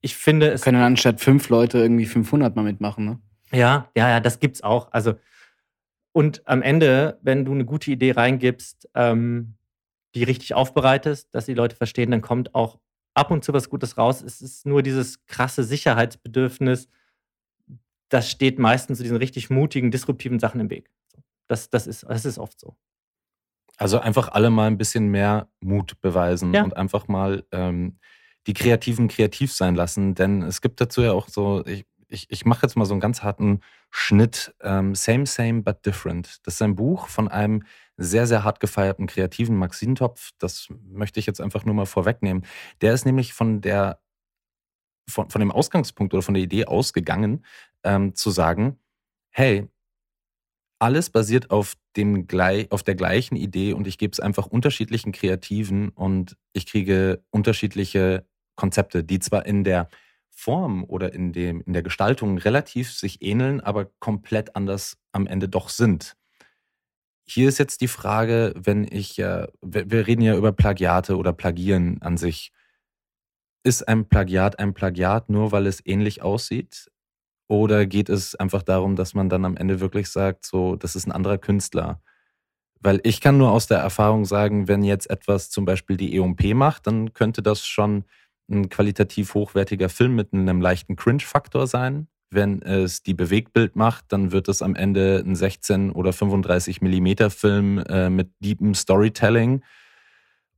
[0.00, 0.62] ich finde es.
[0.62, 3.20] Können anstatt fünf Leute irgendwie 500 mal mitmachen, ne?
[3.52, 4.92] Ja, ja, ja, das gibt's auch.
[4.92, 5.14] Also,
[6.12, 9.54] und am Ende, wenn du eine gute Idee reingibst, ähm,
[10.14, 12.78] die richtig aufbereitest, dass die Leute verstehen, dann kommt auch
[13.14, 14.22] ab und zu was Gutes raus.
[14.22, 16.88] Es ist nur dieses krasse Sicherheitsbedürfnis,
[18.08, 20.90] das steht meistens zu diesen richtig mutigen, disruptiven Sachen im Weg.
[21.46, 22.76] Das, das, ist, das ist oft so.
[23.76, 26.64] Also einfach alle mal ein bisschen mehr Mut beweisen Ja.
[26.64, 27.98] und einfach mal ähm,
[28.50, 30.14] die Kreativen kreativ sein lassen.
[30.14, 33.00] Denn es gibt dazu ja auch so, ich, ich, ich mache jetzt mal so einen
[33.00, 33.60] ganz harten
[33.90, 34.54] Schnitt.
[34.60, 36.40] Ähm, same, same, but different.
[36.44, 37.62] Das ist ein Buch von einem
[37.96, 40.30] sehr, sehr hart gefeierten Kreativen, Max Siedentopf.
[40.38, 42.44] Das möchte ich jetzt einfach nur mal vorwegnehmen.
[42.80, 44.00] Der ist nämlich von der
[45.08, 47.44] von, von dem Ausgangspunkt oder von der Idee ausgegangen,
[47.84, 48.78] ähm, zu sagen,
[49.30, 49.68] hey,
[50.80, 52.26] alles basiert auf, dem,
[52.70, 58.24] auf der gleichen Idee und ich gebe es einfach unterschiedlichen Kreativen und ich kriege unterschiedliche
[58.60, 59.88] Konzepte, die zwar in der
[60.28, 65.48] Form oder in, dem, in der Gestaltung relativ sich ähneln, aber komplett anders am Ende
[65.48, 66.14] doch sind.
[67.24, 72.02] Hier ist jetzt die Frage, wenn ich, äh, wir reden ja über Plagiate oder Plagieren
[72.02, 72.52] an sich.
[73.64, 76.90] Ist ein Plagiat ein Plagiat nur, weil es ähnlich aussieht?
[77.48, 81.06] Oder geht es einfach darum, dass man dann am Ende wirklich sagt, so, das ist
[81.06, 82.02] ein anderer Künstler?
[82.80, 86.54] Weil ich kann nur aus der Erfahrung sagen, wenn jetzt etwas zum Beispiel die E&P
[86.54, 88.04] macht, dann könnte das schon
[88.50, 92.08] ein qualitativ hochwertiger Film mit einem leichten Cringe-Faktor sein.
[92.30, 97.30] Wenn es die Bewegtbild macht, dann wird es am Ende ein 16 oder 35 Millimeter
[97.30, 99.62] Film äh, mit deepem Storytelling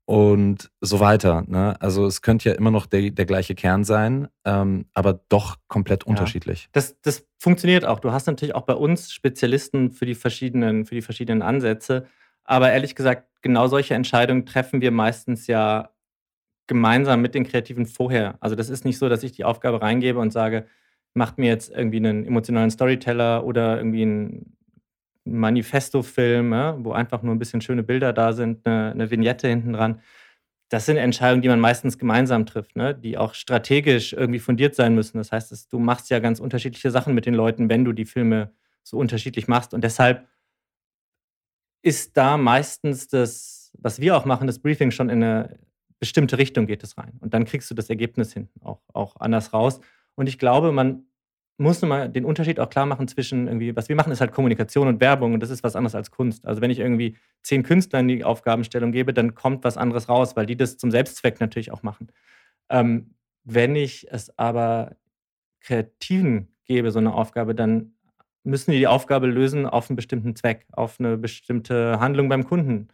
[0.04, 1.44] und so weiter.
[1.46, 1.80] Ne?
[1.80, 6.04] Also es könnte ja immer noch der, der gleiche Kern sein, ähm, aber doch komplett
[6.04, 6.68] unterschiedlich.
[6.72, 8.00] Das, das funktioniert auch.
[8.00, 12.06] Du hast natürlich auch bei uns Spezialisten für die verschiedenen, für die verschiedenen Ansätze.
[12.44, 15.91] Aber ehrlich gesagt, genau solche Entscheidungen treffen wir meistens ja
[16.72, 18.36] gemeinsam mit den Kreativen vorher.
[18.40, 20.66] Also das ist nicht so, dass ich die Aufgabe reingebe und sage,
[21.12, 24.56] macht mir jetzt irgendwie einen emotionalen Storyteller oder irgendwie einen
[25.24, 29.74] Manifesto-Film, ja, wo einfach nur ein bisschen schöne Bilder da sind, eine, eine Vignette hinten
[29.74, 30.00] dran.
[30.70, 32.94] Das sind Entscheidungen, die man meistens gemeinsam trifft, ne?
[32.94, 35.18] die auch strategisch irgendwie fundiert sein müssen.
[35.18, 38.50] Das heißt, du machst ja ganz unterschiedliche Sachen mit den Leuten, wenn du die Filme
[38.82, 39.74] so unterschiedlich machst.
[39.74, 40.26] Und deshalb
[41.82, 45.58] ist da meistens das, was wir auch machen, das Briefing schon in eine
[46.02, 47.12] bestimmte Richtung geht es rein.
[47.20, 49.78] Und dann kriegst du das Ergebnis hinten auch, auch anders raus.
[50.16, 51.04] Und ich glaube, man
[51.58, 54.88] muss mal den Unterschied auch klar machen zwischen irgendwie, was wir machen, ist halt Kommunikation
[54.88, 56.44] und Werbung und das ist was anderes als Kunst.
[56.44, 60.44] Also wenn ich irgendwie zehn Künstlern die Aufgabenstellung gebe, dann kommt was anderes raus, weil
[60.44, 62.08] die das zum Selbstzweck natürlich auch machen.
[62.68, 64.96] Ähm, wenn ich es aber
[65.60, 67.92] Kreativen gebe, so eine Aufgabe, dann
[68.42, 72.88] müssen die die Aufgabe lösen auf einen bestimmten Zweck, auf eine bestimmte Handlung beim Kunden.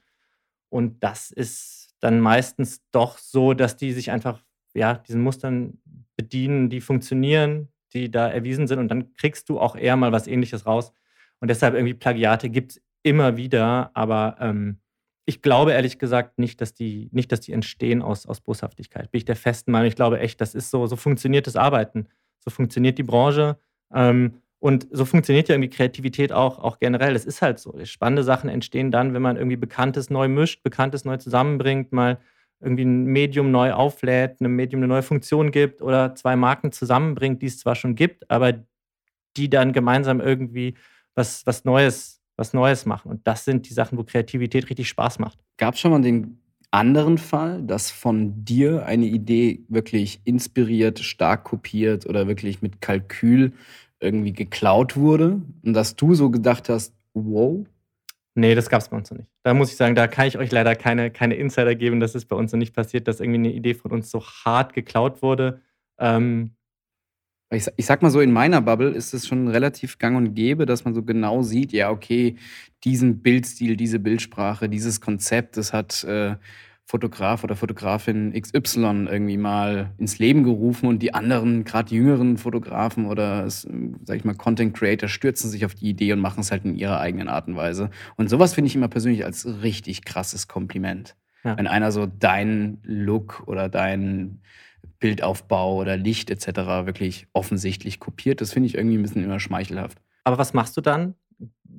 [0.69, 4.43] Und das ist dann meistens doch so, dass die sich einfach
[4.75, 5.79] ja, diesen Mustern
[6.17, 8.79] bedienen, die funktionieren, die da erwiesen sind.
[8.79, 10.93] Und dann kriegst du auch eher mal was Ähnliches raus.
[11.41, 14.81] Und deshalb irgendwie Plagiate gibt es immer wieder, aber ähm,
[15.25, 19.11] ich glaube ehrlich gesagt nicht, dass die, nicht, dass die entstehen aus, aus Boshaftigkeit.
[19.11, 19.89] Bin ich der festen Meinung.
[19.89, 22.09] Ich glaube echt, das ist so, so funktioniert das Arbeiten.
[22.41, 23.59] So funktioniert die Branche.
[23.93, 27.15] Ähm, und so funktioniert ja irgendwie Kreativität auch, auch generell.
[27.15, 27.75] Es ist halt so.
[27.85, 32.19] Spannende Sachen entstehen dann, wenn man irgendwie Bekanntes neu mischt, Bekanntes neu zusammenbringt, mal
[32.61, 37.41] irgendwie ein Medium neu auflädt, einem Medium eine neue Funktion gibt oder zwei Marken zusammenbringt,
[37.41, 38.65] die es zwar schon gibt, aber
[39.37, 40.75] die dann gemeinsam irgendwie
[41.15, 43.11] was, was Neues, was Neues machen.
[43.13, 45.39] Und das sind die Sachen, wo Kreativität richtig Spaß macht.
[45.57, 46.41] Gab es schon mal den
[46.73, 53.53] anderen Fall, dass von dir eine Idee wirklich inspiriert, stark kopiert oder wirklich mit Kalkül
[54.01, 57.67] irgendwie geklaut wurde und dass du so gedacht hast, wow,
[58.39, 59.29] Nee, das gab es bei uns noch nicht.
[59.43, 61.99] Da muss ich sagen, da kann ich euch leider keine, keine Insider geben.
[61.99, 64.75] Das ist bei uns noch nicht passiert, dass irgendwie eine Idee von uns so hart
[64.75, 65.61] geklaut wurde.
[65.99, 66.53] Ähm,
[67.51, 70.67] ich, ich sag mal so, in meiner Bubble ist es schon relativ gang und gäbe,
[70.67, 72.37] dass man so genau sieht, ja, okay,
[72.85, 76.37] diesen Bildstil, diese Bildsprache, dieses Konzept, das hat äh,
[76.89, 83.05] Fotograf oder Fotografin XY irgendwie mal ins Leben gerufen und die anderen, gerade jüngeren Fotografen
[83.05, 86.65] oder, sag ich mal, Content Creator stürzen sich auf die Idee und machen es halt
[86.65, 87.91] in ihrer eigenen Art und Weise.
[88.17, 91.15] Und sowas finde ich immer persönlich als richtig krasses Kompliment.
[91.45, 91.59] Ja.
[91.59, 94.41] Wenn einer so deinen Look oder deinen
[94.99, 96.87] Bildaufbau oder Licht etc.
[96.87, 98.41] wirklich offensichtlich kopiert.
[98.41, 99.99] Das finde ich irgendwie ein bisschen immer schmeichelhaft.
[100.25, 101.15] aber was machst du dann?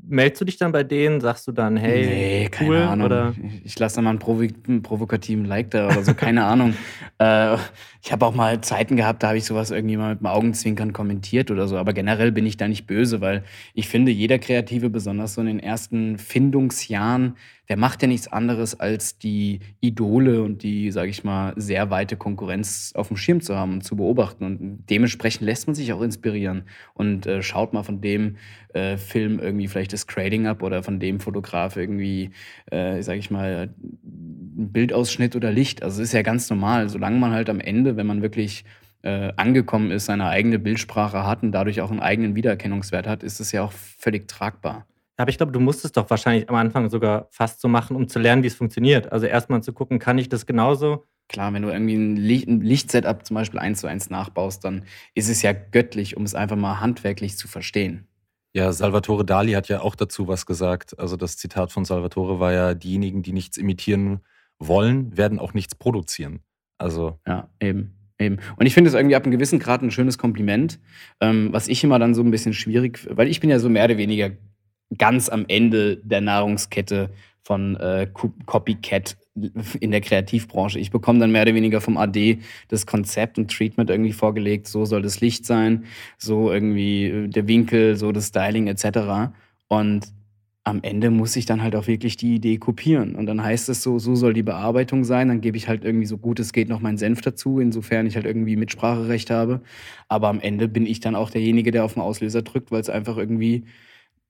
[0.10, 1.22] Meldest du dich dann bei denen?
[1.22, 2.78] Sagst du dann, hey, nee, keine cool?
[2.78, 3.06] Ahnung.
[3.06, 3.34] Oder?
[3.64, 6.74] Ich, lasse da mal einen, provo einen provokativen Like da oder so, keine Ahnung.
[7.22, 7.58] Äh,
[8.02, 10.94] ich habe auch mal Zeiten gehabt, da habe ich sowas irgendwie mal mit dem Augenzwinkern
[10.94, 11.78] kommentiert oder so.
[11.78, 13.44] Aber generell bin ich da nicht böse, weil
[13.74, 17.36] ich finde, jeder Kreative, besonders so in den ersten Findungsjahren,
[17.70, 22.18] der macht ja nichts anderes, als die Idole und die, sage ich mal, sehr weite
[22.18, 24.44] Konkurrenz auf dem Schirm zu haben und zu beobachten.
[24.44, 26.64] Und dementsprechend lässt man sich auch inspirieren
[26.96, 28.38] und äh, schaut mal von dem
[28.74, 32.32] äh, Film irgendwie vielleicht das Grading ab oder von dem Fotograf irgendwie,
[32.72, 35.84] äh, sage ich mal, Bildausschnitt oder Licht.
[35.84, 38.66] Also es ist ja ganz normal, solange man halt am Ende, wenn man wirklich
[39.04, 43.40] äh, angekommen ist, seine eigene Bildsprache hat und dadurch auch einen eigenen Wiedererkennungswert hat, ist
[43.40, 44.88] es ja auch völlig tragbar.
[45.20, 48.08] Aber ich glaube, du musst es doch wahrscheinlich am Anfang sogar fast so machen, um
[48.08, 49.12] zu lernen, wie es funktioniert.
[49.12, 51.06] Also erstmal zu gucken, kann ich das genauso?
[51.28, 54.86] Klar, wenn du irgendwie ein, Licht, ein Lichtsetup zum Beispiel eins zu eins nachbaust, dann
[55.16, 58.08] ist es ja göttlich, um es einfach mal handwerklich zu verstehen.
[58.54, 60.98] Ja, Salvatore Dali hat ja auch dazu was gesagt.
[60.98, 64.22] Also das Zitat von Salvatore war ja, diejenigen, die nichts imitieren
[64.58, 66.40] wollen, werden auch nichts produzieren.
[66.78, 67.20] Also.
[67.28, 67.94] Ja, eben.
[68.22, 68.38] Eben.
[68.58, 70.80] Und ich finde es irgendwie ab einem gewissen Grad ein schönes Kompliment,
[71.20, 73.86] ähm, was ich immer dann so ein bisschen schwierig, weil ich bin ja so mehr
[73.86, 74.32] oder weniger
[74.98, 77.10] ganz am Ende der Nahrungskette
[77.42, 78.08] von äh,
[78.46, 79.18] Copycat
[79.80, 80.80] in der Kreativbranche.
[80.80, 84.68] Ich bekomme dann mehr oder weniger vom AD das Konzept und Treatment irgendwie vorgelegt.
[84.68, 85.86] So soll das Licht sein,
[86.18, 89.32] so irgendwie äh, der Winkel, so das Styling etc.
[89.68, 90.08] Und
[90.64, 93.16] am Ende muss ich dann halt auch wirklich die Idee kopieren.
[93.16, 95.30] Und dann heißt es so, so soll die Bearbeitung sein.
[95.30, 98.16] Dann gebe ich halt irgendwie so gut es geht noch meinen Senf dazu, insofern ich
[98.16, 99.62] halt irgendwie Mitspracherecht habe.
[100.08, 102.90] Aber am Ende bin ich dann auch derjenige, der auf den Auslöser drückt, weil es
[102.90, 103.66] einfach irgendwie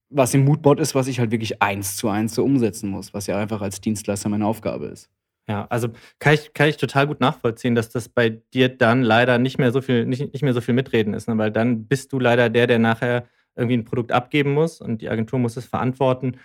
[0.10, 3.28] was im Moodboard ist, was ich halt wirklich eins zu eins so umsetzen muss, was
[3.28, 5.10] ja einfach als Dienstleister meine Aufgabe ist.
[5.48, 9.40] Ja, also kann ich, kann ich total gut nachvollziehen, dass das bei dir dann leider
[9.40, 11.38] nicht mehr so viel, nicht, nicht mehr so viel mitreden ist, ne?
[11.40, 15.10] weil dann bist du leider der, der nachher irgendwie ein Produkt abgeben muss und die
[15.10, 16.38] Agentur muss es verantworten.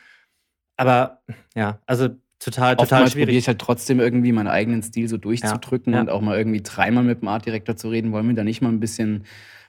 [0.77, 1.23] Aber
[1.55, 3.27] ja, also total, total Oftmals schwierig.
[3.27, 6.03] probiere ich halt trotzdem irgendwie meinen eigenen Stil so durchzudrücken ja, ja.
[6.03, 8.11] und auch mal irgendwie dreimal mit dem Artdirektor zu reden.
[8.13, 9.25] Wollen wir da nicht mal ein bisschen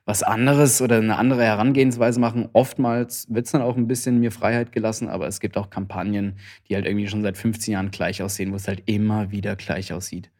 [0.05, 2.47] was anderes oder eine andere Herangehensweise machen.
[2.53, 6.37] Oftmals wird es dann auch ein bisschen mir Freiheit gelassen, aber es gibt auch Kampagnen,
[6.69, 9.91] die halt irgendwie schon seit 15 Jahren gleich aussehen, wo es halt immer wieder gleich
[9.91, 10.31] aussieht.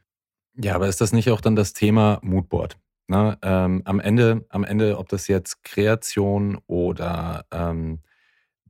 [0.56, 2.78] Ja, aber ist das nicht auch dann das Thema Moodboard?
[3.08, 3.38] Ne?
[3.42, 8.00] Ähm, am, Ende, am Ende, ob das jetzt Kreation oder ähm,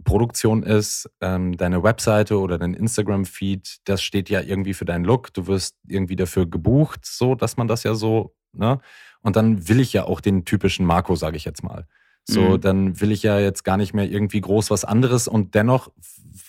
[0.04, 5.34] Produktion ist, ähm, deine Webseite oder dein Instagram-Feed, das steht ja irgendwie für deinen Look.
[5.34, 8.80] Du wirst irgendwie dafür gebucht, so dass man das ja so, ne?
[9.22, 11.88] Und dann will ich ja auch den typischen Marco, sage ich jetzt mal.
[12.28, 12.62] So, mhm.
[12.62, 15.28] dann will ich ja jetzt gar nicht mehr irgendwie groß was anderes.
[15.28, 15.92] Und dennoch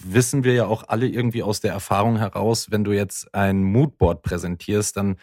[0.01, 4.23] wissen wir ja auch alle irgendwie aus der Erfahrung heraus, wenn du jetzt ein Moodboard
[4.23, 5.17] präsentierst, dann,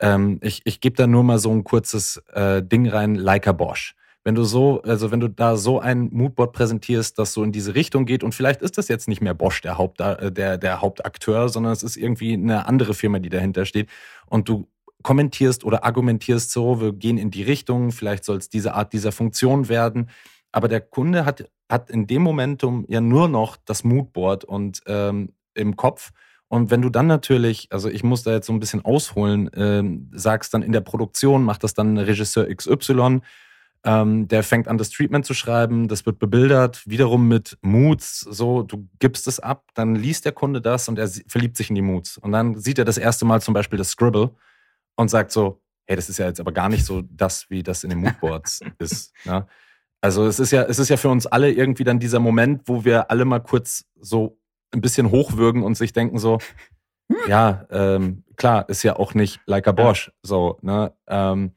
[0.00, 3.52] ähm, ich, ich gebe da nur mal so ein kurzes äh, Ding rein, like a
[3.52, 3.94] Bosch.
[4.24, 7.74] Wenn du so, also wenn du da so ein Moodboard präsentierst, das so in diese
[7.74, 10.80] Richtung geht und vielleicht ist das jetzt nicht mehr Bosch der, Haupt, äh, der, der
[10.80, 13.88] Hauptakteur, sondern es ist irgendwie eine andere Firma, die dahinter steht
[14.26, 14.66] und du
[15.06, 19.12] kommentierst oder argumentierst so, wir gehen in die Richtung, vielleicht soll es diese Art dieser
[19.12, 20.10] Funktion werden.
[20.50, 25.28] Aber der Kunde hat, hat in dem Momentum ja nur noch das Moodboard und ähm,
[25.54, 26.10] im Kopf.
[26.48, 30.10] Und wenn du dann natürlich, also ich muss da jetzt so ein bisschen ausholen, ähm,
[30.12, 33.20] sagst dann in der Produktion, macht das dann Regisseur XY,
[33.84, 38.64] ähm, der fängt an, das Treatment zu schreiben, das wird bebildert, wiederum mit Moods, so,
[38.64, 41.82] du gibst es ab, dann liest der Kunde das und er verliebt sich in die
[41.82, 42.18] Moods.
[42.18, 44.32] Und dann sieht er das erste Mal zum Beispiel das Scribble
[44.96, 47.84] und sagt so, hey, das ist ja jetzt aber gar nicht so das, wie das
[47.84, 49.12] in den Moodboards ist.
[49.24, 49.46] Ne?
[50.00, 52.84] Also es ist ja, es ist ja für uns alle irgendwie dann dieser Moment, wo
[52.84, 54.38] wir alle mal kurz so
[54.72, 56.38] ein bisschen hochwürgen und sich denken so,
[57.28, 60.92] ja, ähm, klar, ist ja auch nicht like a Bosch, so, ne?
[61.06, 61.52] Ähm,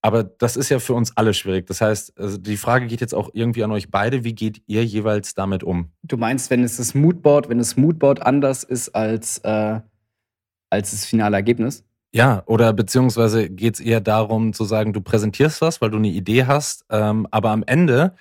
[0.00, 1.66] aber das ist ja für uns alle schwierig.
[1.66, 4.22] Das heißt, also die Frage geht jetzt auch irgendwie an euch beide.
[4.22, 5.90] Wie geht ihr jeweils damit um?
[6.02, 9.80] Du meinst, wenn es das Moodboard, wenn das Moodboard anders ist als, äh,
[10.70, 11.84] als das finale Ergebnis?
[12.12, 16.08] Ja, oder beziehungsweise geht es eher darum zu sagen, du präsentierst was, weil du eine
[16.08, 18.14] Idee hast, ähm, aber am Ende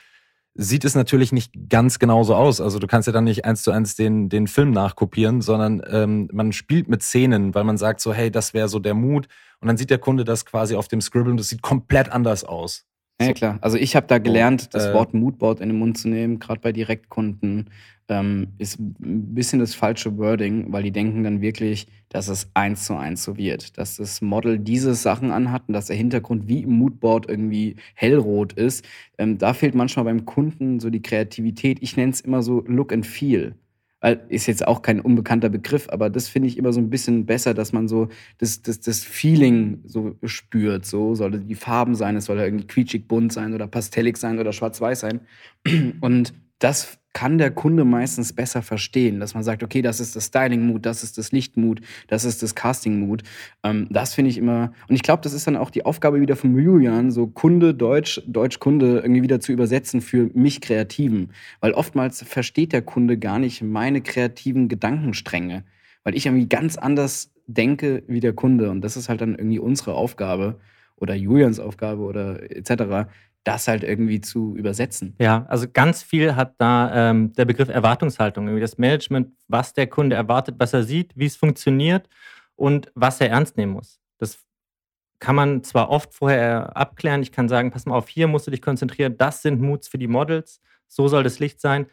[0.58, 2.60] sieht es natürlich nicht ganz genauso aus.
[2.60, 6.28] Also du kannst ja dann nicht eins zu eins den, den Film nachkopieren, sondern ähm,
[6.34, 9.28] man spielt mit Szenen, weil man sagt so, hey, das wäre so der Mut.
[9.62, 12.44] Und dann sieht der Kunde das quasi auf dem Scribble und das sieht komplett anders
[12.44, 12.86] aus.
[13.22, 13.58] Ja, klar.
[13.62, 16.60] Also ich habe da gelernt, das äh, Wort Moodboard in den Mund zu nehmen, gerade
[16.60, 17.70] bei Direktkunden.
[18.10, 22.86] Ähm, ist ein bisschen das falsche Wording, weil die denken dann wirklich, dass es eins
[22.86, 23.78] zu eins so wird.
[23.78, 28.54] Dass das Model diese Sachen anhat und dass der Hintergrund wie im Moodboard irgendwie hellrot
[28.54, 28.86] ist.
[29.18, 31.80] Ähm, da fehlt manchmal beim Kunden so die Kreativität.
[31.82, 33.56] Ich nenne es immer so Look and Feel
[34.30, 37.54] ist jetzt auch kein unbekannter Begriff, aber das finde ich immer so ein bisschen besser,
[37.54, 40.86] dass man so das, das, das Feeling so spürt.
[40.86, 44.54] So sollte die Farben sein, es soll irgendwie quietschig bunt sein oder pastellig sein oder
[44.54, 45.22] schwarz-weiß sein.
[46.02, 50.26] Und das kann der Kunde meistens besser verstehen, dass man sagt, okay, das ist das
[50.26, 53.24] Styling-Mood, das ist das Licht-Mood, das ist das Casting-Mood.
[53.64, 56.36] Ähm, das finde ich immer, und ich glaube, das ist dann auch die Aufgabe wieder
[56.36, 61.32] von Julian, so Kunde, Deutsch, Deutsch-Kunde irgendwie wieder zu übersetzen für mich Kreativen.
[61.60, 65.64] Weil oftmals versteht der Kunde gar nicht meine kreativen Gedankenstränge,
[66.04, 68.70] weil ich irgendwie ganz anders denke wie der Kunde.
[68.70, 70.60] Und das ist halt dann irgendwie unsere Aufgabe
[70.98, 73.10] oder Julians Aufgabe oder etc.,
[73.48, 75.16] das halt irgendwie zu übersetzen.
[75.20, 79.88] Ja, also ganz viel hat da ähm, der Begriff Erwartungshaltung, irgendwie das Management, was der
[79.88, 82.10] Kunde erwartet, was er sieht, wie es funktioniert
[82.58, 84.02] und was er ernst nehmen muss.
[84.18, 84.40] Das
[85.20, 88.52] kann man zwar oft vorher abklären, ich kann sagen, pass mal auf, hier musst du
[88.52, 91.88] dich konzentrieren, das sind Moods für die Models, so soll das Licht sein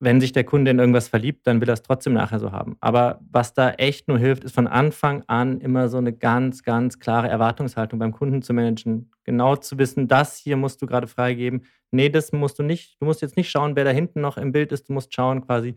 [0.00, 2.76] wenn sich der Kunde in irgendwas verliebt, dann will er es trotzdem nachher so haben.
[2.80, 6.98] Aber was da echt nur hilft, ist von Anfang an immer so eine ganz, ganz
[6.98, 9.10] klare Erwartungshaltung beim Kunden zu managen.
[9.24, 11.64] Genau zu wissen, das hier musst du gerade freigeben.
[11.90, 12.98] Nee, das musst du nicht.
[13.00, 14.88] Du musst jetzt nicht schauen, wer da hinten noch im Bild ist.
[14.88, 15.74] Du musst schauen, quasi,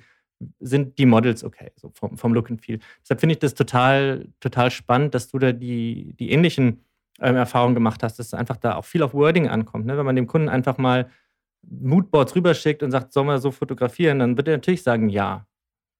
[0.59, 2.79] sind die Models okay, so vom, vom Look and Feel.
[3.01, 6.85] Deshalb finde ich das total, total spannend, dass du da die, die ähnlichen
[7.19, 9.85] ähm, Erfahrungen gemacht hast, dass einfach da auch viel auf Wording ankommt.
[9.85, 9.97] Ne?
[9.97, 11.09] Wenn man dem Kunden einfach mal
[11.69, 15.47] Moodboards rüberschickt und sagt, sollen wir so fotografieren, dann wird er natürlich sagen, ja.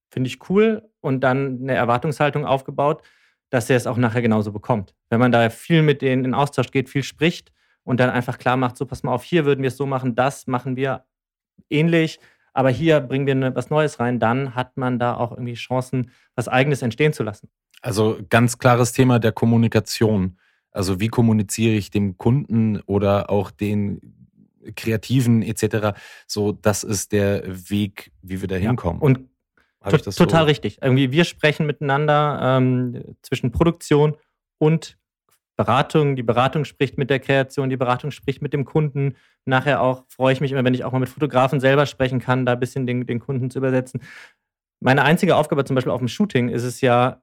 [0.10, 3.02] Finde ich cool und dann eine Erwartungshaltung aufgebaut,
[3.50, 4.94] dass er es auch nachher genauso bekommt.
[5.10, 7.52] Wenn man da viel mit denen in Austausch geht, viel spricht
[7.84, 10.16] und dann einfach klar macht, so pass mal auf, hier würden wir es so machen,
[10.16, 11.06] das machen wir
[11.70, 12.20] ähnlich,
[12.54, 16.48] aber hier bringen wir was Neues rein, dann hat man da auch irgendwie Chancen, was
[16.48, 17.50] Eigenes entstehen zu lassen.
[17.82, 20.38] Also ganz klares Thema der Kommunikation.
[20.72, 24.23] Also wie kommuniziere ich dem Kunden oder auch den
[24.76, 25.98] Kreativen etc.
[26.28, 29.02] So, das ist der Weg, wie wir da hinkommen.
[29.02, 29.06] Ja.
[29.06, 29.20] Und
[29.90, 30.46] to total so?
[30.46, 30.82] richtig.
[30.82, 34.16] Irgendwie wir sprechen miteinander ähm, zwischen Produktion
[34.58, 34.98] und
[35.56, 36.16] Beratung.
[36.16, 39.16] Die Beratung spricht mit der Kreation, die Beratung spricht mit dem Kunden.
[39.46, 42.46] Nachher auch freue ich mich immer, wenn ich auch mal mit Fotografen selber sprechen kann,
[42.46, 44.02] da ein bisschen den, den Kunden zu übersetzen.
[44.80, 47.22] Meine einzige Aufgabe zum Beispiel auf dem Shooting ist es ja,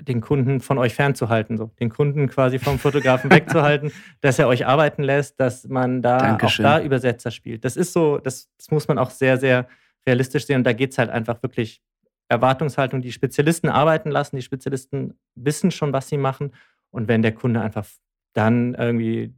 [0.00, 4.66] den Kunden von euch fernzuhalten, so den Kunden quasi vom Fotografen wegzuhalten, dass er euch
[4.66, 6.66] arbeiten lässt, dass man da Dankeschön.
[6.66, 7.64] auch da Übersetzer spielt.
[7.64, 9.68] Das ist so, das, das muss man auch sehr, sehr
[10.06, 10.58] realistisch sehen.
[10.58, 11.82] Und da geht es halt einfach wirklich
[12.28, 16.52] Erwartungshaltung, die Spezialisten arbeiten lassen, die Spezialisten wissen schon, was sie machen.
[16.90, 17.86] Und wenn der Kunde einfach
[18.32, 19.34] dann irgendwie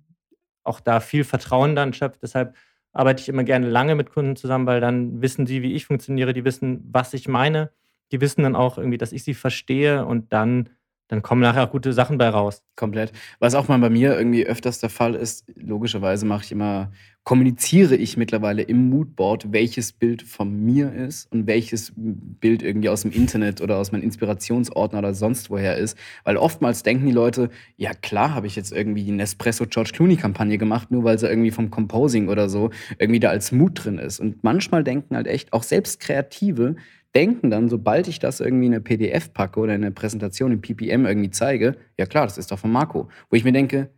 [0.63, 2.55] auch da viel Vertrauen dann schöpft, deshalb
[2.93, 6.33] arbeite ich immer gerne lange mit Kunden zusammen, weil dann wissen sie, wie ich funktioniere,
[6.33, 7.71] die wissen, was ich meine
[8.13, 10.71] die wissen dann auch irgendwie, dass ich sie verstehe und dann,
[11.09, 12.63] dann kommen nachher auch gute Sachen bei raus.
[12.77, 13.13] Komplett.
[13.39, 16.91] Was auch mal bei mir irgendwie öfters der Fall ist, logischerweise mache ich immer,
[17.27, 23.03] kommuniziere ich mittlerweile im Moodboard, welches Bild von mir ist und welches Bild irgendwie aus
[23.03, 25.99] dem Internet oder aus meinem Inspirationsordner oder sonst woher ist.
[26.23, 30.17] Weil oftmals denken die Leute, ja klar habe ich jetzt irgendwie die Nespresso George Clooney
[30.17, 33.99] Kampagne gemacht, nur weil sie irgendwie vom Composing oder so irgendwie da als Mood drin
[33.99, 34.21] ist.
[34.21, 36.77] Und manchmal denken halt echt, auch selbst Kreative,
[37.17, 40.61] denken dann, sobald ich das irgendwie in eine PDF packe oder in eine Präsentation im
[40.61, 43.09] PPM irgendwie zeige, ja klar, das ist doch von Marco.
[43.31, 43.89] Wo ich mir denke,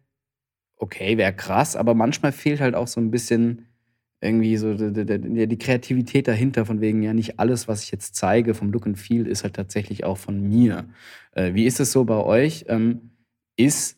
[0.76, 3.66] okay, wäre krass, aber manchmal fehlt halt auch so ein bisschen
[4.20, 8.14] irgendwie so die, die, die, Kreativität dahinter, von wegen, ja, nicht alles, was ich jetzt
[8.14, 10.88] zeige vom Look and Feel, ist halt tatsächlich auch von mir.
[11.32, 12.66] Äh, wie ist es so bei euch?
[12.68, 13.10] Ähm,
[13.56, 13.97] ist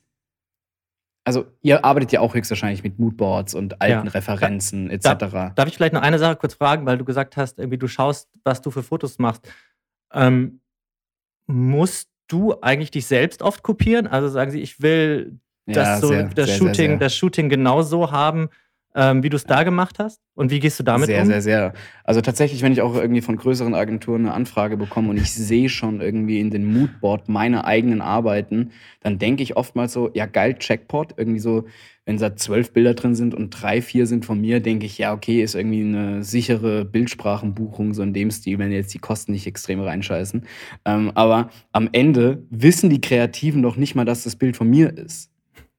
[1.24, 4.12] also ihr arbeitet ja auch höchstwahrscheinlich mit Moodboards und alten ja.
[4.12, 5.04] Referenzen etc.
[5.18, 7.88] Da, darf ich vielleicht noch eine Sache kurz fragen, weil du gesagt hast, irgendwie du
[7.88, 9.46] schaust, was du für Fotos machst.
[10.12, 10.60] Ähm,
[11.46, 14.06] musst du eigentlich dich selbst oft kopieren?
[14.06, 17.82] Also sagen sie, ich will ja, so, sehr, das, sehr, Shooting, sehr, das Shooting genau
[17.82, 18.48] so haben,
[18.94, 20.20] ähm, wie du es da gemacht hast?
[20.34, 21.26] Und wie gehst du damit sehr, um?
[21.26, 21.72] Sehr, sehr, sehr.
[22.02, 25.68] Also tatsächlich, wenn ich auch irgendwie von größeren Agenturen eine Anfrage bekomme und ich sehe
[25.68, 28.70] schon irgendwie in den Moodboard meine eigenen Arbeiten,
[29.00, 31.14] dann denke ich oftmals so, ja geil, Checkpot.
[31.16, 31.66] Irgendwie so,
[32.04, 35.12] wenn da zwölf Bilder drin sind und drei, vier sind von mir, denke ich, ja
[35.12, 39.46] okay, ist irgendwie eine sichere Bildsprachenbuchung, so in dem Stil, wenn jetzt die Kosten nicht
[39.46, 40.46] extrem reinscheißen.
[40.84, 44.96] Ähm, aber am Ende wissen die Kreativen doch nicht mal, dass das Bild von mir
[44.96, 45.30] ist.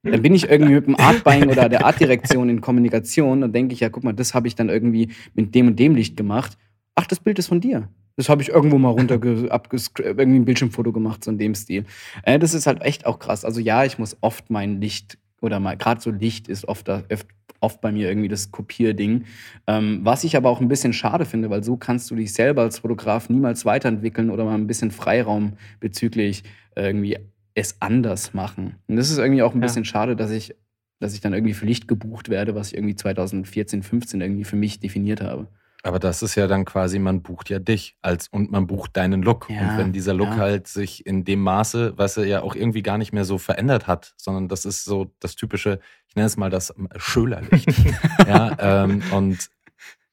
[0.04, 3.82] Dann bin ich irgendwie mit dem Artbuying oder der Artdirektion in Kommunikation und denke ich,
[3.82, 6.58] ja, guck mal, das habe ich dann irgendwie mit dem und dem Licht gemacht.
[6.96, 7.88] Ach, das Bild ist von dir.
[8.16, 11.86] Das habe ich irgendwo mal runter irgendwie ein Bildschirmfoto gemacht, so in dem Stil.
[12.24, 13.46] Äh, das ist halt echt auch krass.
[13.46, 17.28] Also ja, ich muss oft mein Licht oder mal gerade so Licht ist oft, oft,
[17.60, 19.26] oft bei mir irgendwie das Kopierding.
[19.68, 22.64] Ähm, was ich aber auch ein bisschen schade finde, weil so kannst du dich selber
[22.64, 26.44] als Fotograf niemals weiterentwickeln oder mal ein bisschen Freiraum bezüglich
[26.76, 27.18] irgendwie
[27.54, 28.76] es anders machen.
[28.88, 30.56] Und das ist irgendwie auch ein bisschen schade, dass ich,
[31.00, 34.56] dass ich dann irgendwie für Licht gebucht werde, was ich irgendwie 2014, 15 irgendwie für
[34.56, 35.48] mich definiert habe.
[35.84, 39.24] Aber das ist ja dann quasi, man bucht ja dich als und man bucht deinen
[39.24, 39.50] Look.
[39.50, 40.38] Ja, und wenn dieser Look ja.
[40.38, 43.88] halt sich in dem Maße, was er ja auch irgendwie gar nicht mehr so verändert
[43.88, 47.74] hat, sondern das ist so das typische, ich nenne es mal das Schölerlicht.
[48.28, 49.50] ja, ähm, und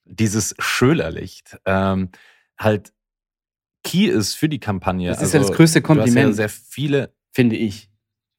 [0.06, 2.10] dieses Schölerlicht ähm,
[2.58, 2.92] halt
[3.84, 5.10] key ist für die Kampagne.
[5.10, 6.16] Das ist ja das größte Kompliment.
[6.16, 7.90] Du hast ja sehr viele, finde ich.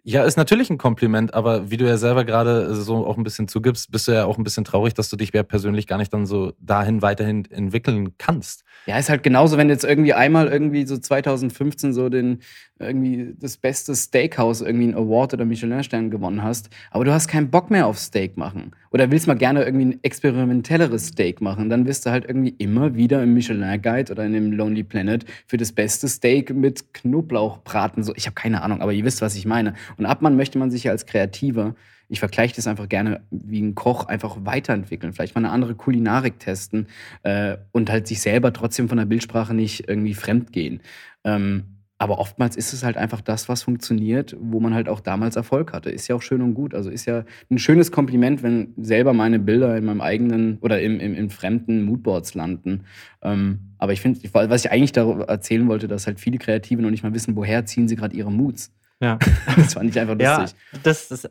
[0.03, 3.47] Ja, ist natürlich ein Kompliment, aber wie du ja selber gerade so auch ein bisschen
[3.47, 6.13] zugibst, bist du ja auch ein bisschen traurig, dass du dich ja persönlich gar nicht
[6.13, 8.63] dann so dahin weiterhin entwickeln kannst.
[8.85, 12.39] Ja, ist halt genauso, wenn du jetzt irgendwie einmal irgendwie so 2015 so den
[12.79, 17.49] irgendwie das beste Steakhouse irgendwie einen Award oder Michelin-Stern gewonnen hast, aber du hast keinen
[17.51, 21.85] Bock mehr auf Steak machen oder willst mal gerne irgendwie ein experimentelleres Steak machen, dann
[21.85, 25.73] wirst du halt irgendwie immer wieder im Michelin-Guide oder in dem Lonely Planet für das
[25.73, 28.01] beste Steak mit Knoblauchbraten.
[28.03, 29.73] So, ich habe keine Ahnung, aber ihr wisst, was ich meine.
[29.97, 31.75] Und ab man möchte man sich ja als Kreativer
[32.09, 36.39] ich vergleiche das einfach gerne wie ein Koch einfach weiterentwickeln, vielleicht mal eine andere Kulinarik
[36.39, 36.87] testen
[37.23, 40.81] äh, und halt sich selber trotzdem von der Bildsprache nicht irgendwie fremd gehen.
[41.23, 41.63] Ähm,
[42.01, 45.73] aber oftmals ist es halt einfach das, was funktioniert, wo man halt auch damals Erfolg
[45.73, 45.89] hatte.
[45.89, 46.73] Ist ja auch schön und gut.
[46.73, 51.01] Also ist ja ein schönes Kompliment, wenn selber meine Bilder in meinem eigenen oder im,
[51.01, 52.85] im, in fremden Moodboards landen.
[53.21, 56.89] Ähm, aber ich finde, was ich eigentlich darüber erzählen wollte, dass halt viele Kreative noch
[56.89, 58.71] nicht mal wissen, woher ziehen sie gerade ihre Moods.
[59.01, 59.17] Ja.
[59.55, 60.57] Das fand ich einfach lustig.
[60.73, 61.29] Ja, das ist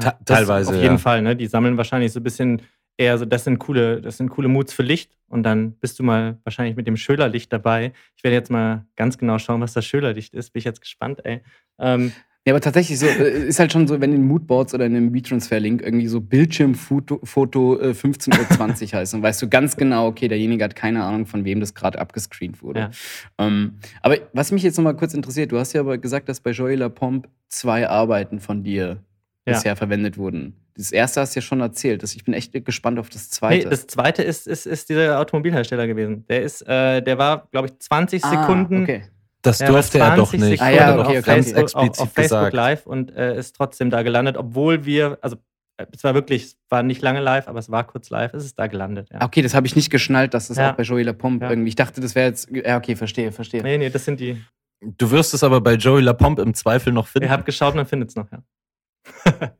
[0.00, 0.70] Ta teilweise.
[0.70, 0.98] Auf jeden ja.
[0.98, 1.36] Fall, ne?
[1.36, 2.62] Die sammeln wahrscheinlich so ein bisschen
[2.96, 6.02] eher so, das sind coole, das sind coole Moods für Licht und dann bist du
[6.02, 7.92] mal wahrscheinlich mit dem Schölerlicht dabei.
[8.16, 10.52] Ich werde jetzt mal ganz genau schauen, was das Schölerlicht ist.
[10.52, 11.42] Bin ich jetzt gespannt, ey.
[11.78, 12.12] Ähm,
[12.48, 15.12] ja, aber tatsächlich so, äh, ist halt schon so, wenn in Moodboards oder in einem
[15.12, 20.28] WeTransfer-Link irgendwie so Bildschirmfoto Foto, äh, 15.20 Uhr heißt, dann weißt du ganz genau, okay,
[20.28, 22.80] derjenige hat keine Ahnung, von wem das gerade abgescreent wurde.
[22.80, 22.90] Ja.
[23.38, 26.40] Ähm, aber was mich jetzt noch mal kurz interessiert, du hast ja aber gesagt, dass
[26.40, 28.98] bei Joey Lapompe zwei Arbeiten von dir
[29.46, 29.52] Ja.
[29.54, 30.54] bisher verwendet wurden.
[30.74, 32.02] Das erste hast du ja schon erzählt.
[32.02, 33.64] Das, ich bin echt gespannt auf das zweite.
[33.64, 36.24] Nee, das zweite ist, ist, ist dieser Automobilhersteller gewesen.
[36.28, 38.82] Der ist, äh, der war, glaube ich, 20 Ah, Sekunden.
[38.84, 39.02] Okay.
[39.42, 40.62] Das war durfte er doch 20 nicht.
[40.62, 41.22] Ah, ja, okay, okay.
[41.22, 42.54] ganz Facebook, explizit auf, auf Facebook gesagt.
[42.54, 45.36] Live und äh, ist trotzdem da gelandet, obwohl wir, also
[45.76, 48.44] äh, es war wirklich, es war nicht lange live, aber es war kurz live, es
[48.44, 49.08] ist da gelandet.
[49.12, 49.22] Ja.
[49.24, 50.72] Okay, das habe ich nicht geschnallt, dass das Ja.
[50.72, 51.50] auch bei Joey Lapompe Ja.
[51.50, 51.68] irgendwie.
[51.68, 52.50] Ich dachte, das wäre jetzt.
[52.50, 53.62] Ja, okay, verstehe, verstehe.
[53.62, 54.42] Nee, nee, das sind die.
[54.80, 57.26] Du wirst es aber bei Joey Lapompe im Zweifel noch finden.
[57.26, 58.42] Ihr habt geschaut, man findet es noch, ja.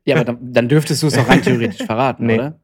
[0.05, 2.35] Ja, aber dann, dann dürftest du es auch rein theoretisch verraten, Nee.
[2.35, 2.61] oder?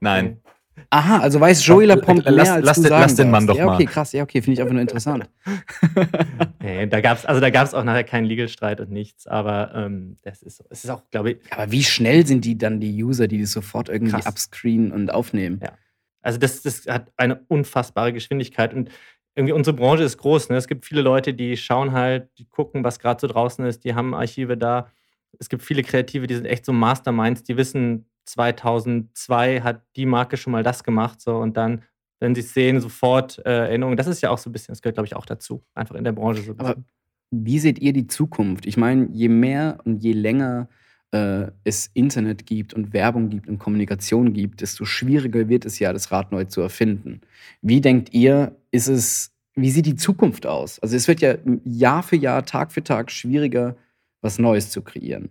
[0.00, 0.41] Nein.
[0.90, 3.60] Aha, also weiß Joey Lapompe mehr als lass du den- sagen lass den Mann darfst.
[3.60, 3.90] doch Ja, okay, mal.
[3.92, 4.12] krass.
[4.12, 5.28] Ja, okay, finde ich einfach nur interessant.
[6.60, 10.16] Nee, da gab's, also da gab es auch nachher keinen Legal-Streit und nichts, aber ähm,
[10.22, 10.64] das ist so.
[10.70, 13.50] Es ist auch, glaube ich, Aber wie schnell sind die dann, die User, die das
[13.52, 14.26] sofort irgendwie Krass.
[14.26, 15.60] upscreenen und aufnehmen?
[15.62, 15.72] Ja.
[16.22, 18.90] Also das, das hat eine unfassbare Geschwindigkeit und
[19.34, 20.50] irgendwie unsere Branche ist groß.
[20.50, 20.56] Ne?
[20.56, 23.94] Es gibt viele Leute, die schauen halt, die gucken, was gerade so draußen ist, die
[23.94, 24.88] haben Archive da.
[25.40, 30.36] Es gibt viele Kreative, die sind echt so Masterminds, die wissen, 2002 hat die Marke
[30.36, 31.82] schon mal das gemacht so und dann,
[32.20, 33.96] wenn sie es sehen, sofort äh, Erinnerungen.
[33.96, 36.04] Das ist ja auch so ein bisschen, das gehört glaube ich auch dazu, einfach in
[36.04, 36.52] der Branche so.
[36.58, 36.76] Aber
[37.30, 38.66] wie seht ihr die Zukunft?
[38.66, 40.68] Ich meine, je mehr und je länger
[41.12, 45.92] äh, es Internet gibt und Werbung gibt und Kommunikation gibt, desto schwieriger wird es ja,
[45.92, 47.20] das Rad neu zu erfinden.
[47.60, 50.78] Wie denkt ihr, ist es, wie sieht die Zukunft aus?
[50.80, 53.76] Also es wird ja Jahr für Jahr, Tag für Tag schwieriger,
[54.20, 55.30] was Neues zu kreieren.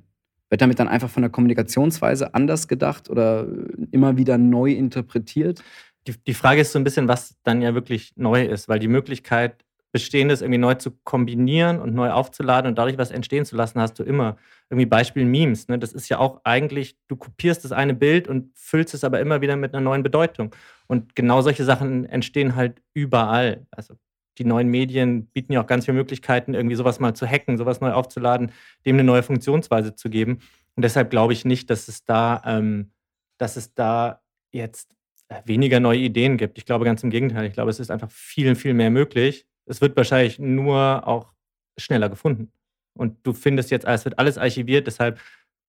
[0.51, 3.47] Wird damit dann einfach von der Kommunikationsweise anders gedacht oder
[3.89, 5.63] immer wieder neu interpretiert?
[6.07, 8.87] die, die Frage ist so ein bisschen, was dann ja wirklich neu ist, weil die
[8.87, 13.81] Möglichkeit, Bestehendes irgendwie neu zu kombinieren und neu aufzuladen und dadurch was entstehen zu lassen,
[13.81, 14.37] hast du immer.
[14.69, 15.67] Irgendwie Beispiel Memes.
[15.67, 15.79] Ne?
[15.79, 19.41] Das ist ja auch eigentlich, du kopierst das eine Bild und füllst es aber immer
[19.41, 20.55] wieder mit einer neuen Bedeutung.
[20.87, 23.67] Und genau solche Sachen entstehen halt überall.
[23.69, 23.95] Also
[24.37, 27.81] die neuen Medien bieten ja auch ganz viele Möglichkeiten, irgendwie sowas mal zu hacken, sowas
[27.81, 28.51] neu aufzuladen,
[28.85, 30.39] dem eine neue Funktionsweise zu geben.
[30.75, 32.91] Und deshalb glaube ich nicht, dass es da, ähm,
[33.37, 34.21] dass es da
[34.51, 34.95] jetzt
[35.27, 36.57] äh, weniger neue Ideen gibt.
[36.57, 37.45] Ich glaube ganz im Gegenteil.
[37.45, 39.45] Ich glaube, es ist einfach viel, viel mehr möglich.
[39.65, 41.33] Es wird wahrscheinlich nur auch
[41.77, 42.51] schneller gefunden.
[42.97, 45.19] Und du findest jetzt, es wird alles archiviert, deshalb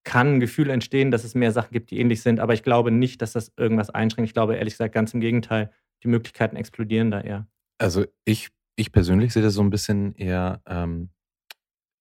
[0.04, 2.40] kann ein Gefühl entstehen, dass es mehr Sachen gibt, die ähnlich sind.
[2.40, 4.28] Aber ich glaube nicht, dass das irgendwas einschränkt.
[4.28, 5.70] Ich glaube ehrlich gesagt ganz im Gegenteil.
[6.02, 7.46] Die Möglichkeiten explodieren da eher.
[7.82, 11.10] Also ich, ich persönlich sehe das so ein bisschen eher, ähm,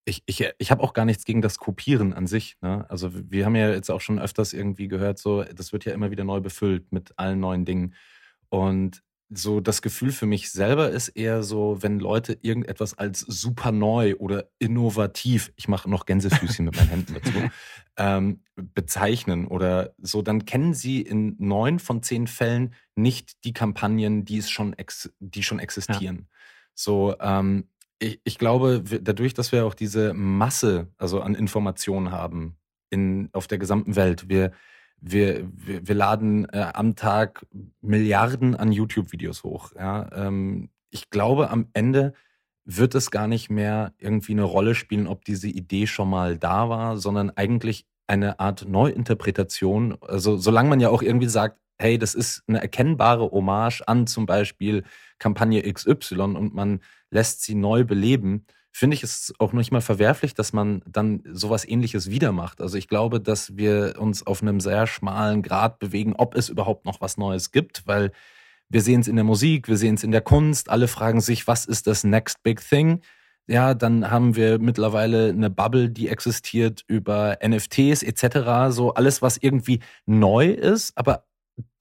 [0.06, 2.58] ich, ich, ich habe auch gar nichts gegen das Kopieren an sich.
[2.62, 2.86] Ne?
[2.90, 6.12] Also wir haben ja jetzt auch schon öfters irgendwie gehört, so, das wird ja immer
[6.12, 7.96] wieder neu befüllt mit allen neuen Dingen.
[8.50, 9.02] Und
[9.34, 14.16] so das Gefühl für mich selber ist eher so, wenn Leute irgendetwas als super neu
[14.18, 17.32] oder innovativ, ich mache noch Gänsefüßchen mit meinen Händen dazu,
[17.98, 24.26] ähm, bezeichnen oder so, dann kennen sie in neun von zehn Fällen nicht die Kampagnen,
[24.26, 26.28] die es schon, ex die schon existieren.
[26.74, 27.70] So, ähm,
[28.00, 32.58] ich, ich glaube, dadurch, dass wir auch diese Masse, also an Informationen haben
[32.90, 34.52] in, auf der gesamten Welt, wir,
[35.02, 37.46] wir, wir, wir laden äh, am Tag
[37.82, 39.72] Milliarden an YouTube-Videos hoch.
[39.76, 40.10] Ja?
[40.14, 42.14] Ähm, ich glaube, am Ende
[42.64, 46.70] wird es gar nicht mehr irgendwie eine Rolle spielen, ob diese Idee schon mal da
[46.70, 49.98] war, sondern eigentlich eine Art Neuinterpretation.
[50.02, 54.28] Also solange man ja auch irgendwie sagt, hey, das ist eine erkennbare Hommage an zum
[54.28, 54.84] Beispiel
[55.18, 60.34] Kampagne XY und man lässt sie neu beleben, finde ich es auch nicht mal verwerflich,
[60.34, 62.62] dass man dann sowas ähnliches wieder macht.
[62.62, 66.86] Also ich glaube, dass wir uns auf einem sehr schmalen Grad bewegen, ob es überhaupt
[66.86, 68.12] noch was Neues gibt, weil
[68.70, 71.48] wir sehen es in der Musik, wir sehen es in der Kunst, alle fragen sich,
[71.48, 73.02] was ist das Next Big Thing?
[73.48, 78.70] Ja, dann haben wir mittlerweile eine Bubble, die existiert über NFTs etc.
[78.74, 81.26] So alles, was irgendwie neu ist, aber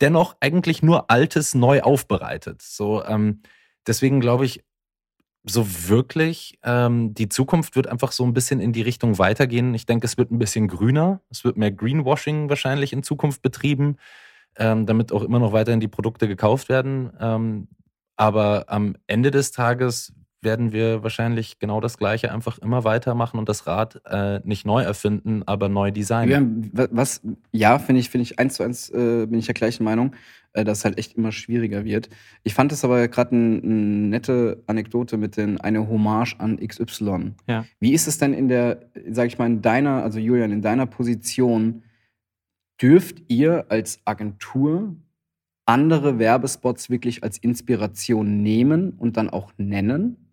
[0.01, 2.63] dennoch eigentlich nur Altes neu aufbereitet.
[2.63, 3.43] So, ähm,
[3.87, 4.65] deswegen glaube ich,
[5.45, 9.75] so wirklich, ähm, die Zukunft wird einfach so ein bisschen in die Richtung weitergehen.
[9.75, 11.21] Ich denke, es wird ein bisschen grüner.
[11.31, 13.97] Es wird mehr Greenwashing wahrscheinlich in Zukunft betrieben,
[14.57, 17.11] ähm, damit auch immer noch weiterhin die Produkte gekauft werden.
[17.19, 17.69] Ähm,
[18.17, 20.13] aber am Ende des Tages
[20.43, 24.83] werden wir wahrscheinlich genau das Gleiche einfach immer weitermachen und das Rad äh, nicht neu
[24.83, 26.71] erfinden, aber neu designen.
[26.73, 27.21] Ja, was,
[27.53, 30.15] ja, finde ich, finde ich eins zu eins äh, bin ich der gleichen Meinung,
[30.53, 32.09] äh, dass es halt echt immer schwieriger wird.
[32.43, 37.33] Ich fand es aber gerade eine ein nette Anekdote mit den eine Hommage an XY.
[37.47, 37.67] Ja.
[37.79, 38.81] Wie ist es denn in der,
[39.11, 41.83] sag ich mal, in deiner, also Julian, in deiner Position,
[42.81, 44.97] dürft ihr als Agentur
[45.67, 50.30] andere Werbespots wirklich als Inspiration nehmen und dann auch nennen?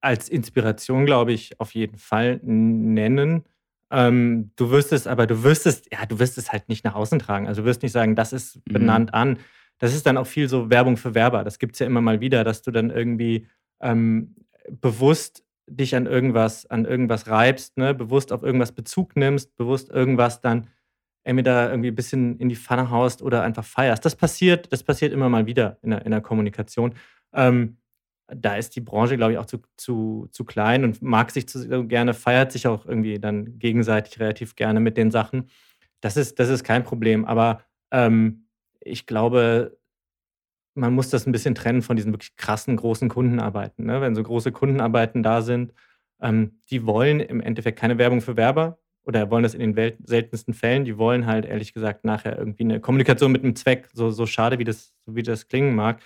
[0.00, 3.44] Als Inspiration, glaube ich, auf jeden Fall nennen.
[3.90, 6.94] Ähm, du wirst es, aber du wirst es, ja, du wirst es halt nicht nach
[6.94, 7.48] außen tragen.
[7.48, 8.72] Also du wirst nicht sagen, das ist mhm.
[8.72, 9.14] benannt mhm.
[9.14, 9.38] an.
[9.78, 11.42] Das ist dann auch viel so Werbung für Werber.
[11.42, 13.46] Das gibt es ja immer mal wieder, dass du dann irgendwie
[13.80, 14.36] ähm,
[14.70, 17.94] bewusst dich an irgendwas, an irgendwas reibst, ne?
[17.94, 20.68] bewusst auf irgendwas Bezug nimmst, bewusst irgendwas dann
[21.22, 24.04] entweder irgendwie ein bisschen in die Pfanne haust oder einfach feierst.
[24.04, 26.94] Das passiert, das passiert immer mal wieder in der, in der Kommunikation.
[27.32, 27.76] Ähm,
[28.34, 31.86] da ist die Branche, glaube ich, auch zu, zu, zu klein und mag sich zu
[31.86, 35.48] gerne, feiert sich auch irgendwie dann gegenseitig relativ gerne mit den Sachen.
[36.00, 37.24] Das ist, das ist kein Problem.
[37.24, 38.46] Aber ähm,
[38.80, 39.78] ich glaube,
[40.74, 43.86] man muss das ein bisschen trennen von diesen wirklich krassen großen Kundenarbeiten.
[43.86, 44.00] Ne?
[44.00, 45.72] Wenn so große Kundenarbeiten da sind,
[46.20, 50.54] ähm, die wollen im Endeffekt keine Werbung für Werber oder wollen das in den seltensten
[50.54, 50.84] Fällen.
[50.84, 54.58] Die wollen halt ehrlich gesagt nachher irgendwie eine Kommunikation mit einem Zweck, so, so schade
[54.58, 56.00] wie das, wie das klingen mag.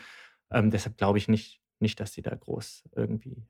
[0.50, 3.46] Ähm, deshalb glaube ich nicht, nicht, dass sie da groß irgendwie,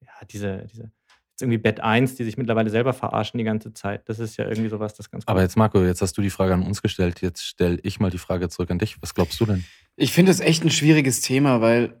[0.00, 0.92] ja, diese, diese,
[1.38, 4.08] jetzt irgendwie Bett 1, die sich mittlerweile selber verarschen die ganze Zeit.
[4.08, 6.30] Das ist ja irgendwie sowas, das ganz gut Aber jetzt, Marco, jetzt hast du die
[6.30, 7.20] Frage an uns gestellt.
[7.20, 9.00] Jetzt stelle ich mal die Frage zurück an dich.
[9.02, 9.64] Was glaubst du denn?
[9.96, 12.00] Ich finde es echt ein schwieriges Thema, weil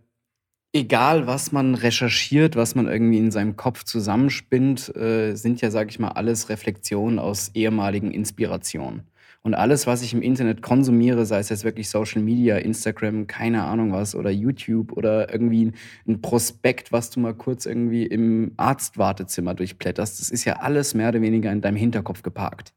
[0.72, 5.90] egal, was man recherchiert, was man irgendwie in seinem Kopf zusammenspinnt, äh, sind ja, sag
[5.90, 9.04] ich mal, alles Reflexionen aus ehemaligen Inspirationen.
[9.48, 13.64] Und alles, was ich im Internet konsumiere, sei es jetzt wirklich Social Media, Instagram, keine
[13.64, 15.72] Ahnung was, oder YouTube oder irgendwie
[16.06, 21.08] ein Prospekt, was du mal kurz irgendwie im Arztwartezimmer durchblätterst, das ist ja alles mehr
[21.08, 22.74] oder weniger in deinem Hinterkopf geparkt.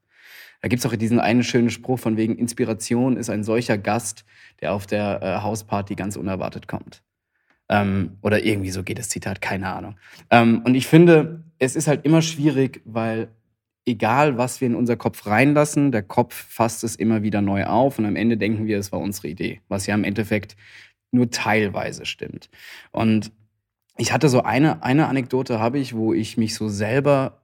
[0.62, 4.24] Da gibt es auch diesen einen schönen Spruch von wegen Inspiration ist ein solcher Gast,
[4.62, 7.04] der auf der äh, Hausparty ganz unerwartet kommt.
[7.68, 9.98] Ähm, oder irgendwie so geht das Zitat, keine Ahnung.
[10.30, 13.28] Ähm, und ich finde, es ist halt immer schwierig, weil
[13.86, 18.00] egal was wir in unser Kopf reinlassen, der Kopf fasst es immer wieder neu auf
[18.00, 20.56] und am Ende denken wir, es war unsere Idee, was ja im Endeffekt
[21.12, 22.50] nur teilweise stimmt.
[22.92, 23.32] Und
[23.98, 27.41] ich hatte so eine, eine Anekdote habe ich, wo ich mich so selber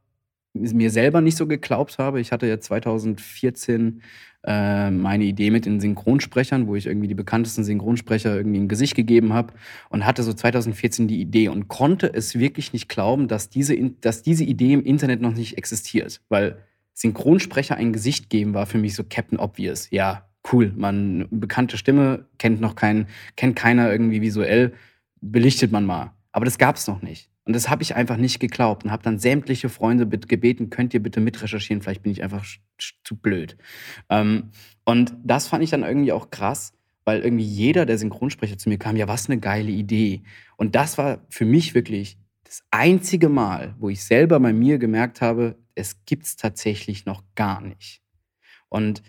[0.61, 2.19] mir selber nicht so geglaubt habe.
[2.19, 4.01] Ich hatte ja 2014
[4.47, 8.95] äh, meine Idee mit den Synchronsprechern, wo ich irgendwie die bekanntesten Synchronsprecher irgendwie ein Gesicht
[8.95, 9.53] gegeben habe
[9.89, 14.21] und hatte so 2014 die Idee und konnte es wirklich nicht glauben, dass diese, dass
[14.21, 16.21] diese Idee im Internet noch nicht existiert.
[16.29, 16.59] Weil
[16.93, 19.89] Synchronsprecher ein Gesicht geben war für mich so Captain Obvious.
[19.91, 24.73] Ja, cool, man bekannte Stimme kennt noch keinen, kennt keiner irgendwie visuell,
[25.21, 26.13] belichtet man mal.
[26.31, 27.29] Aber das gab es noch nicht.
[27.47, 31.01] Und das habe ich einfach nicht geglaubt und habe dann sämtliche Freunde gebeten, könnt ihr
[31.01, 32.45] bitte mitrecherchieren, vielleicht bin ich einfach
[33.05, 33.55] zu blöd.
[34.09, 34.51] Ähm,
[34.83, 36.73] und das fand ich dann irgendwie auch krass,
[37.05, 40.23] weil irgendwie jeder, der Synchronsprecher zu mir kam, ja, was eine geile Idee.
[40.57, 45.21] Und das war für mich wirklich das einzige Mal, wo ich selber bei mir gemerkt
[45.21, 48.01] habe, es gibt es tatsächlich noch gar nicht.
[48.67, 49.03] Und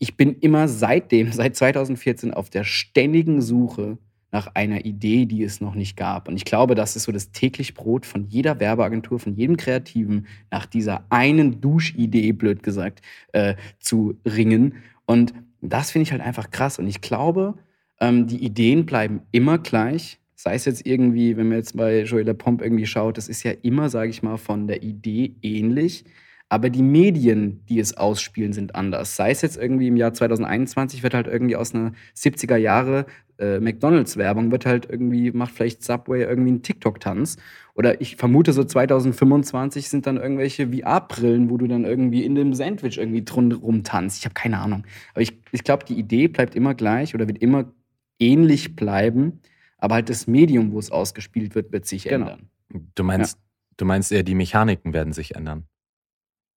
[0.00, 3.98] ich bin immer seitdem, seit 2014, auf der ständigen Suche
[4.34, 6.26] nach einer Idee, die es noch nicht gab.
[6.26, 10.26] Und ich glaube, das ist so das täglich Brot von jeder Werbeagentur, von jedem Kreativen,
[10.50, 14.74] nach dieser einen Duschidee, blöd gesagt, äh, zu ringen.
[15.06, 16.80] Und das finde ich halt einfach krass.
[16.80, 17.54] Und ich glaube,
[18.00, 20.18] ähm, die Ideen bleiben immer gleich.
[20.34, 23.52] Sei es jetzt irgendwie, wenn man jetzt bei Joël Pomp irgendwie schaut, das ist ja
[23.62, 26.04] immer, sage ich mal, von der Idee ähnlich.
[26.48, 29.16] Aber die Medien, die es ausspielen, sind anders.
[29.16, 33.06] Sei es jetzt irgendwie im Jahr 2021, wird halt irgendwie aus einer 70er Jahre
[33.38, 37.36] äh, McDonalds-Werbung wird halt irgendwie, macht vielleicht Subway irgendwie einen TikTok-Tanz.
[37.74, 42.54] Oder ich vermute, so 2025 sind dann irgendwelche VR-Brillen, wo du dann irgendwie in dem
[42.54, 44.18] Sandwich irgendwie drumherum tanzt.
[44.18, 44.84] Ich habe keine Ahnung.
[45.12, 47.72] Aber ich, ich glaube, die Idee bleibt immer gleich oder wird immer
[48.18, 49.40] ähnlich bleiben.
[49.78, 52.30] Aber halt das Medium, wo es ausgespielt wird, wird sich genau.
[52.30, 52.48] ändern.
[52.94, 53.42] Du meinst, ja.
[53.76, 55.66] du meinst eher, die Mechaniken werden sich ändern.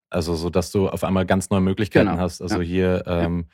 [0.09, 2.21] Also, so dass du auf einmal ganz neue Möglichkeiten genau.
[2.21, 2.41] hast.
[2.41, 2.61] Also ja.
[2.61, 3.45] hier ähm,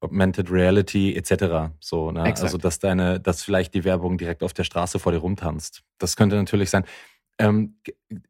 [0.00, 1.72] Augmented Reality etc.
[1.78, 2.22] So, ne?
[2.22, 5.82] Also, dass deine, dass vielleicht die Werbung direkt auf der Straße vor dir rumtanzt.
[5.98, 6.84] Das könnte natürlich sein.
[7.38, 7.76] Ähm,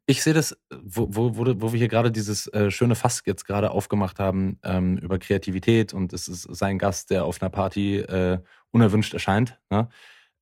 [0.05, 3.71] ich sehe das, wo, wo, wo, wir hier gerade dieses äh, schöne Fass jetzt gerade
[3.71, 8.39] aufgemacht haben ähm, über Kreativität und es ist sein Gast, der auf einer Party äh,
[8.71, 9.59] unerwünscht erscheint.
[9.69, 9.89] Ne?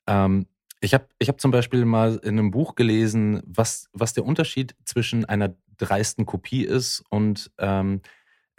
[0.05, 0.45] Ähm,
[0.81, 4.75] ich habe ich hab zum Beispiel mal in einem Buch gelesen, was, was der Unterschied
[4.85, 8.01] zwischen einer dreisten Kopie ist und ähm,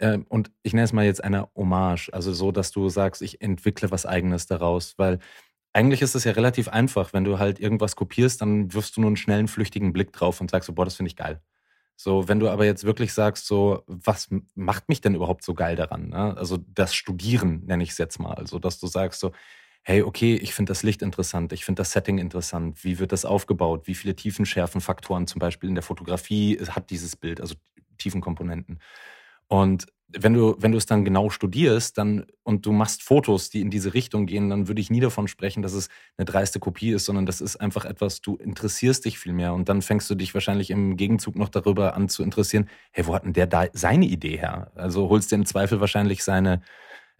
[0.01, 3.41] äh, und ich nenne es mal jetzt eine Hommage, also so, dass du sagst, ich
[3.41, 5.19] entwickle was Eigenes daraus, weil
[5.73, 9.09] eigentlich ist es ja relativ einfach, wenn du halt irgendwas kopierst, dann wirfst du nur
[9.09, 11.41] einen schnellen, flüchtigen Blick drauf und sagst so, boah, das finde ich geil.
[11.95, 15.75] So, wenn du aber jetzt wirklich sagst, so, was macht mich denn überhaupt so geil
[15.75, 16.09] daran?
[16.09, 16.35] Ne?
[16.35, 18.33] Also das Studieren nenne ich es jetzt mal.
[18.33, 19.31] Also, dass du sagst so,
[19.83, 23.25] hey, okay, ich finde das Licht interessant, ich finde das Setting interessant, wie wird das
[23.25, 27.55] aufgebaut, wie viele Tiefenschärfenfaktoren zum Beispiel in der Fotografie hat dieses Bild, also
[27.97, 28.79] Tiefenkomponenten.
[29.51, 33.59] Und wenn du, wenn du es dann genau studierst dann, und du machst Fotos, die
[33.59, 36.91] in diese Richtung gehen, dann würde ich nie davon sprechen, dass es eine dreiste Kopie
[36.91, 39.53] ist, sondern das ist einfach etwas, du interessierst dich viel mehr.
[39.53, 43.13] Und dann fängst du dich wahrscheinlich im Gegenzug noch darüber an zu interessieren, hey, wo
[43.13, 44.71] hat denn der da seine Idee her?
[44.75, 46.61] Also holst dir im Zweifel wahrscheinlich seine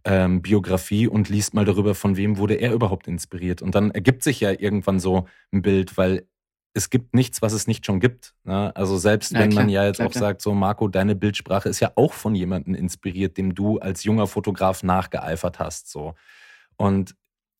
[0.05, 3.61] ähm, Biografie und liest mal darüber, von wem wurde er überhaupt inspiriert.
[3.61, 6.27] Und dann ergibt sich ja irgendwann so ein Bild, weil
[6.73, 8.33] es gibt nichts, was es nicht schon gibt.
[8.43, 8.75] Ne?
[8.75, 10.21] Also selbst ja, wenn klar, man ja jetzt klar, auch klar.
[10.21, 14.27] sagt, so Marco, deine Bildsprache ist ja auch von jemandem inspiriert, dem du als junger
[14.27, 15.89] Fotograf nachgeeifert hast.
[15.91, 16.15] So.
[16.77, 17.15] Und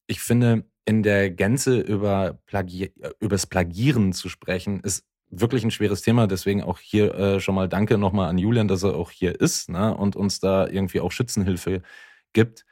[0.08, 6.02] ich finde, in der Gänze über Plagi übers Plagieren zu sprechen, ist wirklich ein schweres
[6.02, 6.28] Thema.
[6.28, 9.70] Deswegen auch hier äh, schon mal Danke nochmal an Julian, dass er auch hier ist
[9.70, 9.96] ne?
[9.96, 11.82] und uns da irgendwie auch Schützenhilfe
[12.34, 12.66] gibt.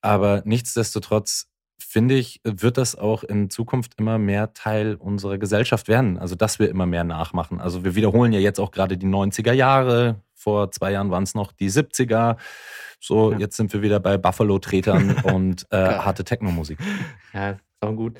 [0.00, 1.51] Aber nichtsdestotrotz
[1.84, 6.18] finde ich, wird das auch in Zukunft immer mehr Teil unserer Gesellschaft werden.
[6.18, 7.60] Also, dass wir immer mehr nachmachen.
[7.60, 10.20] Also, wir wiederholen ja jetzt auch gerade die 90er Jahre.
[10.34, 12.36] Vor zwei Jahren waren es noch die 70er.
[13.00, 13.38] So, ja.
[13.38, 16.78] jetzt sind wir wieder bei Buffalo-Tretern und äh, harte Techno-Musik.
[17.32, 18.18] Ja, ist auch gut.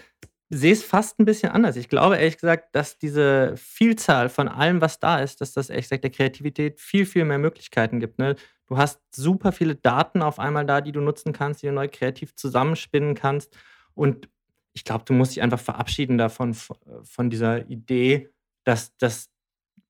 [0.55, 1.76] Sehe es fast ein bisschen anders.
[1.76, 5.86] Ich glaube ehrlich gesagt, dass diese Vielzahl von allem, was da ist, dass das ehrlich
[5.86, 8.18] gesagt der Kreativität viel, viel mehr Möglichkeiten gibt.
[8.18, 8.36] Ne?
[8.66, 11.88] Du hast super viele Daten auf einmal da, die du nutzen kannst, die du neu
[11.90, 13.57] kreativ zusammenspinnen kannst.
[13.94, 14.28] Und
[14.74, 18.28] ich glaube, du musst dich einfach verabschieden davon, von dieser Idee,
[18.64, 19.30] dass das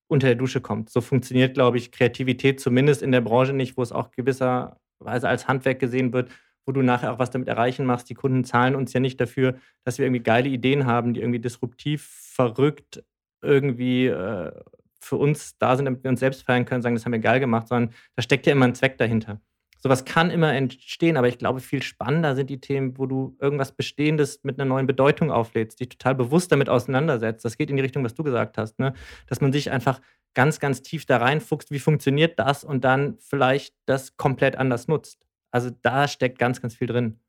[0.07, 0.91] unter der Dusche kommt.
[0.91, 5.49] So funktioniert, glaube ich, Kreativität zumindest in der Branche nicht, wo es auch gewisserweise als
[5.49, 6.31] Handwerk gesehen wird,
[6.67, 8.09] wo du nachher auch was damit erreichen machst.
[8.11, 11.41] Die Kunden zahlen uns ja nicht dafür, dass wir irgendwie geile Ideen haben, die irgendwie
[11.41, 13.05] disruptiv, verrückt,
[13.43, 14.53] irgendwie äh,
[15.01, 17.41] für uns da sind, damit wir uns selbst feiern können, sagen, das haben wir geil
[17.41, 19.41] gemacht, sondern da steckt ja immer ein Zweck dahinter.
[19.83, 23.73] Sowas kann immer entstehen, aber ich glaube, viel spannender sind die Themen, wo du irgendwas
[23.73, 27.45] Bestehendes mit einer neuen Bedeutung auflädst, dich total bewusst damit auseinandersetzt.
[27.45, 28.95] Das geht in die Richtung, was du gesagt hast, ne?
[29.27, 30.01] dass man sich einfach
[30.35, 35.27] ganz, ganz tief da reinfuchst, wie funktioniert das und dann vielleicht das komplett anders nutzt.
[35.53, 37.21] Also da steckt ganz, ganz viel drin.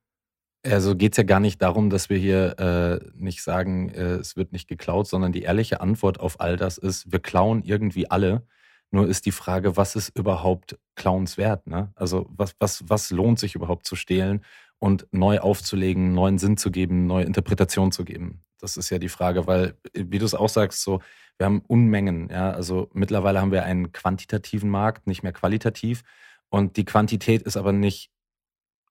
[0.65, 4.38] Also geht es ja gar nicht darum, dass wir hier äh, nicht sagen, äh, es
[4.38, 8.47] wird nicht geklaut, sondern die ehrliche Antwort auf all das ist, wir klauen irgendwie alle.
[8.89, 11.67] Nur ist die Frage, was ist überhaupt Clowns wert?
[11.67, 11.91] Ne?
[11.95, 14.45] Also was, was, was lohnt sich überhaupt zu stehlen
[14.80, 18.43] und neu aufzulegen, neuen Sinn zu geben, neue Interpretation zu geben?
[18.59, 21.01] Das ist ja die Frage, weil, wie du es auch sagst, so,
[21.38, 22.30] wir haben Unmengen.
[22.30, 22.51] Ja?
[22.51, 26.03] Also mittlerweile haben wir einen quantitativen Markt, nicht mehr qualitativ.
[26.49, 28.12] Und die Quantität ist aber nicht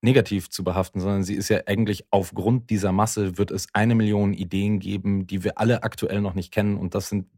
[0.02, 4.34] negativ zu behaften, sondern sie ist ja eigentlich aufgrund dieser Masse wird es eine Million
[4.34, 6.76] Ideen geben, die wir alle aktuell noch nicht kennen.
[6.76, 7.28] Und das sind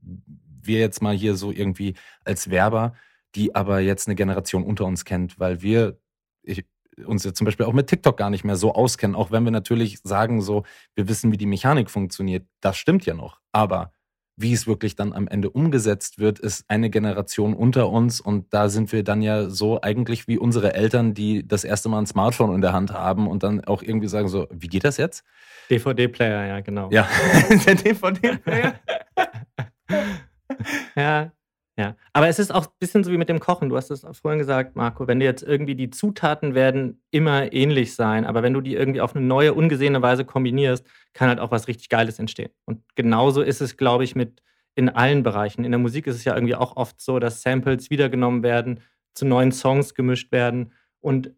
[0.62, 1.94] wir jetzt mal hier so irgendwie
[2.24, 2.94] als Werber,
[3.34, 5.98] die aber jetzt eine Generation unter uns kennt, weil wir
[6.42, 6.64] ich,
[7.04, 9.50] uns jetzt zum Beispiel auch mit TikTok gar nicht mehr so auskennen, auch wenn wir
[9.50, 12.46] natürlich sagen, so, wir wissen, wie die Mechanik funktioniert.
[12.60, 13.40] Das stimmt ja noch.
[13.52, 13.92] Aber
[14.36, 18.68] wie es wirklich dann am Ende umgesetzt wird, ist eine Generation unter uns und da
[18.68, 22.54] sind wir dann ja so eigentlich wie unsere Eltern, die das erste Mal ein Smartphone
[22.54, 25.24] in der Hand haben und dann auch irgendwie sagen so, wie geht das jetzt?
[25.70, 26.90] DVD-Player, ja, genau.
[26.90, 27.08] Ja,
[27.66, 28.74] der DVD-Player.
[30.96, 31.32] ja,
[31.76, 33.68] ja, aber es ist auch ein bisschen so wie mit dem Kochen.
[33.68, 37.96] Du hast es vorhin gesagt, Marco, wenn dir jetzt irgendwie die Zutaten werden immer ähnlich
[37.96, 41.50] sein, aber wenn du die irgendwie auf eine neue, ungesehene Weise kombinierst, kann halt auch
[41.50, 42.50] was richtig Geiles entstehen.
[42.64, 44.40] Und genauso ist es, glaube ich, mit
[44.76, 45.64] in allen Bereichen.
[45.64, 48.80] In der Musik ist es ja irgendwie auch oft so, dass Samples wiedergenommen werden,
[49.14, 51.32] zu neuen Songs gemischt werden und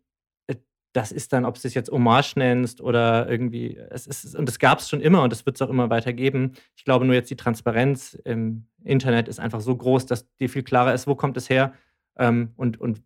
[0.97, 4.59] das ist dann, ob du es jetzt Hommage nennst oder irgendwie, es ist, und das
[4.59, 6.53] gab es schon immer und das wird es auch immer weiter geben.
[6.75, 10.63] Ich glaube nur jetzt die Transparenz im Internet ist einfach so groß, dass dir viel
[10.63, 11.75] klarer ist, wo kommt es her.
[12.17, 13.03] Ähm, und, und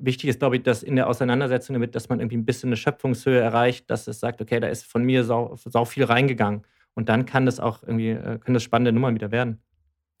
[0.00, 2.76] wichtig ist, glaube ich, dass in der Auseinandersetzung damit, dass man irgendwie ein bisschen eine
[2.76, 6.62] Schöpfungshöhe erreicht, dass es sagt, okay, da ist von mir sau, sau viel reingegangen.
[6.94, 9.60] Und dann kann das auch irgendwie, äh, können das spannende Nummern wieder werden.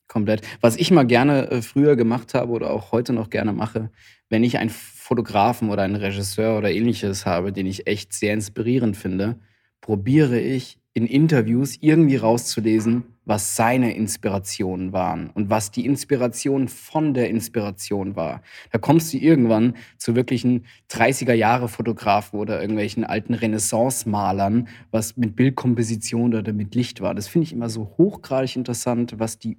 [0.08, 0.42] Komplett.
[0.60, 3.90] Was ich mal gerne äh, früher gemacht habe oder auch heute noch gerne mache,
[4.28, 8.96] wenn ich einen Fotografen oder einen Regisseur oder ähnliches habe, den ich echt sehr inspirierend
[8.96, 9.38] finde,
[9.80, 17.14] probiere ich in Interviews irgendwie rauszulesen, was seine Inspirationen waren und was die Inspiration von
[17.14, 18.42] der Inspiration war.
[18.70, 26.52] Da kommst du irgendwann zu wirklichen 30er-Jahre-Fotografen oder irgendwelchen alten Renaissance-Malern, was mit Bildkomposition oder
[26.52, 27.14] mit Licht war.
[27.14, 29.58] Das finde ich immer so hochgradig interessant, was die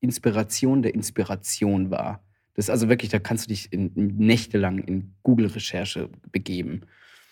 [0.00, 2.22] Inspiration der Inspiration war.
[2.54, 6.82] Das ist also wirklich, da kannst du dich in, nächtelang in Google-Recherche begeben.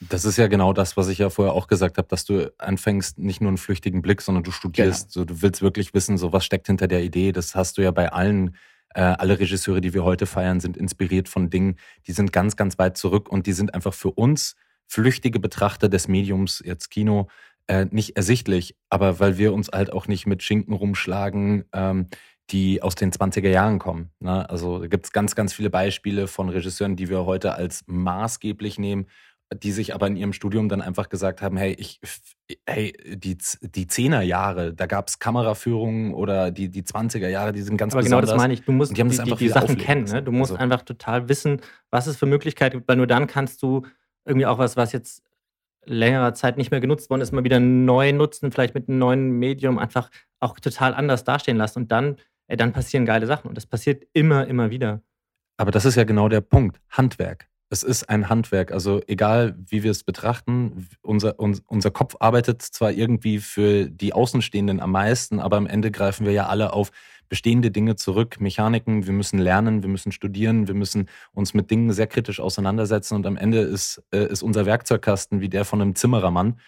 [0.00, 3.18] Das ist ja genau das, was ich ja vorher auch gesagt habe, dass du anfängst,
[3.18, 5.12] nicht nur einen flüchtigen Blick, sondern du studierst.
[5.12, 5.12] Genau.
[5.12, 7.32] So, du willst wirklich wissen, so was steckt hinter der Idee.
[7.32, 8.56] Das hast du ja bei allen,
[8.94, 12.78] äh, alle Regisseure, die wir heute feiern, sind inspiriert von Dingen, die sind ganz, ganz
[12.78, 14.56] weit zurück und die sind einfach für uns
[14.86, 17.28] flüchtige Betrachter des Mediums, jetzt Kino,
[17.66, 18.76] äh, nicht ersichtlich.
[18.90, 22.08] Aber weil wir uns halt auch nicht mit Schinken rumschlagen, ähm,
[22.51, 24.11] die aus den 20er Jahren kommen.
[24.20, 24.49] Ne?
[24.49, 28.78] Also da gibt es ganz, ganz viele Beispiele von Regisseuren, die wir heute als maßgeblich
[28.78, 29.07] nehmen,
[29.62, 32.01] die sich aber in ihrem Studium dann einfach gesagt haben, hey, ich,
[32.66, 37.62] hey, die, die 10er Jahre, da gab es Kameraführungen oder die, die 20er Jahre, die
[37.62, 38.30] sind ganz aber besonders.
[38.30, 40.05] genau das meine ich, du musst die, die, die, die Sachen kennen.
[40.05, 40.22] Ne?
[40.22, 40.62] Du musst also.
[40.62, 43.82] einfach total wissen, was es für Möglichkeiten gibt, weil nur dann kannst du
[44.24, 45.22] irgendwie auch was, was jetzt
[45.86, 49.30] längerer Zeit nicht mehr genutzt worden ist, mal wieder neu nutzen, vielleicht mit einem neuen
[49.30, 52.16] Medium einfach auch total anders dastehen lassen und dann
[52.49, 53.49] ey, dann passieren geile Sachen.
[53.49, 55.03] Und das passiert immer, immer wieder.
[55.57, 56.80] Aber das ist ja genau der Punkt.
[56.90, 57.49] Handwerk.
[57.70, 58.72] Es ist ein Handwerk.
[58.72, 64.12] Also egal, wie wir es betrachten, unser, uns, unser Kopf arbeitet zwar irgendwie für die
[64.12, 66.90] Außenstehenden am meisten, aber am Ende greifen wir ja alle auf
[67.28, 69.07] bestehende Dinge zurück, Mechaniken.
[69.07, 73.16] Wir müssen lernen, wir müssen studieren, wir müssen uns mit Dingen sehr kritisch auseinandersetzen.
[73.16, 76.61] Und am Ende ist, äh, ist unser Werkzeugkasten wie der von einem Zimmerermann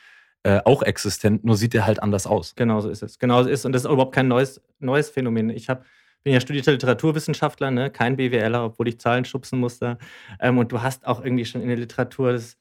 [0.42, 2.54] äh, auch existent, nur sieht er halt anders aus.
[2.54, 3.18] Genau so ist es.
[3.18, 5.50] Genau so ist Und das ist überhaupt kein neues, neues Phänomen.
[5.50, 5.84] Ich hab,
[6.22, 7.90] bin ja studierter Literaturwissenschaftler, ne?
[7.90, 9.98] kein BWLer, obwohl ich Zahlen schubsen musste.
[10.40, 12.56] Ähm, und du hast auch irgendwie schon in der Literatur das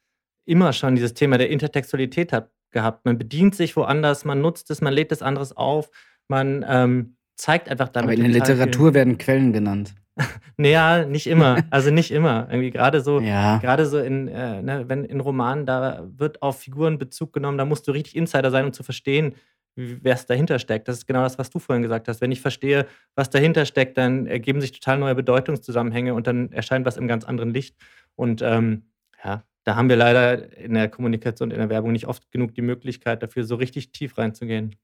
[0.46, 3.06] immer schon dieses Thema der Intertextualität hat, gehabt.
[3.06, 5.90] Man bedient sich woanders, man nutzt es, man lädt es anderes auf,
[6.28, 8.12] man ähm, zeigt einfach damit.
[8.12, 8.94] Aber in der Literatur viel.
[8.94, 9.96] werden Quellen genannt.
[10.58, 11.64] naja, nicht immer.
[11.70, 12.48] Also nicht immer.
[12.50, 13.58] Irgendwie gerade so, ja.
[13.58, 17.66] gerade so in, äh, ne, wenn in Romanen, da wird auf Figuren Bezug genommen, da
[17.66, 19.36] musst du richtig Insider sein, um zu verstehen,
[19.76, 20.88] wer es dahinter steckt.
[20.88, 22.22] Das ist genau das, was du vorhin gesagt hast.
[22.22, 26.86] Wenn ich verstehe, was dahinter steckt, dann ergeben sich total neue Bedeutungszusammenhänge und dann erscheint
[26.86, 27.76] was im ganz anderen Licht.
[28.16, 28.84] Und ähm,
[29.24, 32.62] ja, da haben wir leider in der Kommunikation, in der Werbung nicht oft genug die
[32.62, 34.76] Möglichkeit dafür, so richtig tief reinzugehen.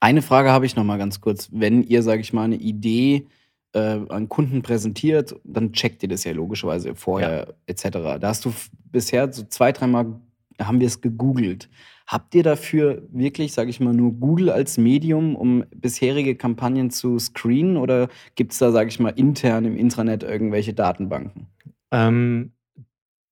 [0.00, 1.48] Eine Frage habe ich noch mal ganz kurz.
[1.50, 3.26] Wenn ihr, sage ich mal, eine Idee
[3.74, 7.54] äh, an Kunden präsentiert, dann checkt ihr das ja logischerweise vorher ja.
[7.66, 7.90] etc.
[8.20, 8.52] Da hast du
[8.90, 10.20] bisher so zwei, dreimal
[10.60, 11.68] haben wir es gegoogelt.
[12.06, 17.18] Habt ihr dafür wirklich, sage ich mal, nur Google als Medium, um bisherige Kampagnen zu
[17.18, 21.46] screenen oder gibt es da, sage ich mal, intern im Intranet irgendwelche Datenbanken?
[21.90, 22.52] Ähm,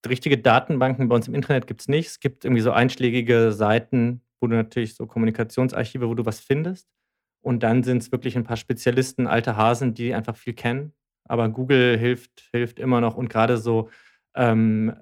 [0.08, 2.08] richtige Datenbanken bei uns im Internet gibt es nicht.
[2.08, 6.88] Es gibt irgendwie so einschlägige Seiten, wo du natürlich so Kommunikationsarchive, wo du was findest.
[7.42, 10.92] Und dann sind es wirklich ein paar Spezialisten, alte Hasen, die einfach viel kennen.
[11.24, 13.16] Aber Google hilft, hilft immer noch.
[13.16, 13.90] Und gerade so,
[14.34, 14.94] ähm,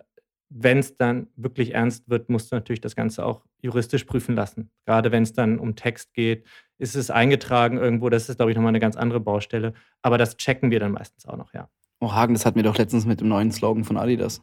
[0.48, 4.70] wenn es dann wirklich ernst wird, musst du natürlich das Ganze auch juristisch prüfen lassen.
[4.84, 6.46] Gerade wenn es dann um Text geht,
[6.78, 8.08] ist es eingetragen irgendwo.
[8.08, 9.74] Das ist, glaube ich, nochmal eine ganz andere Baustelle.
[10.02, 11.68] Aber das checken wir dann meistens auch noch, ja.
[12.00, 14.42] Oh, Hagen, das hatten wir doch letztens mit dem neuen Slogan von Adidas.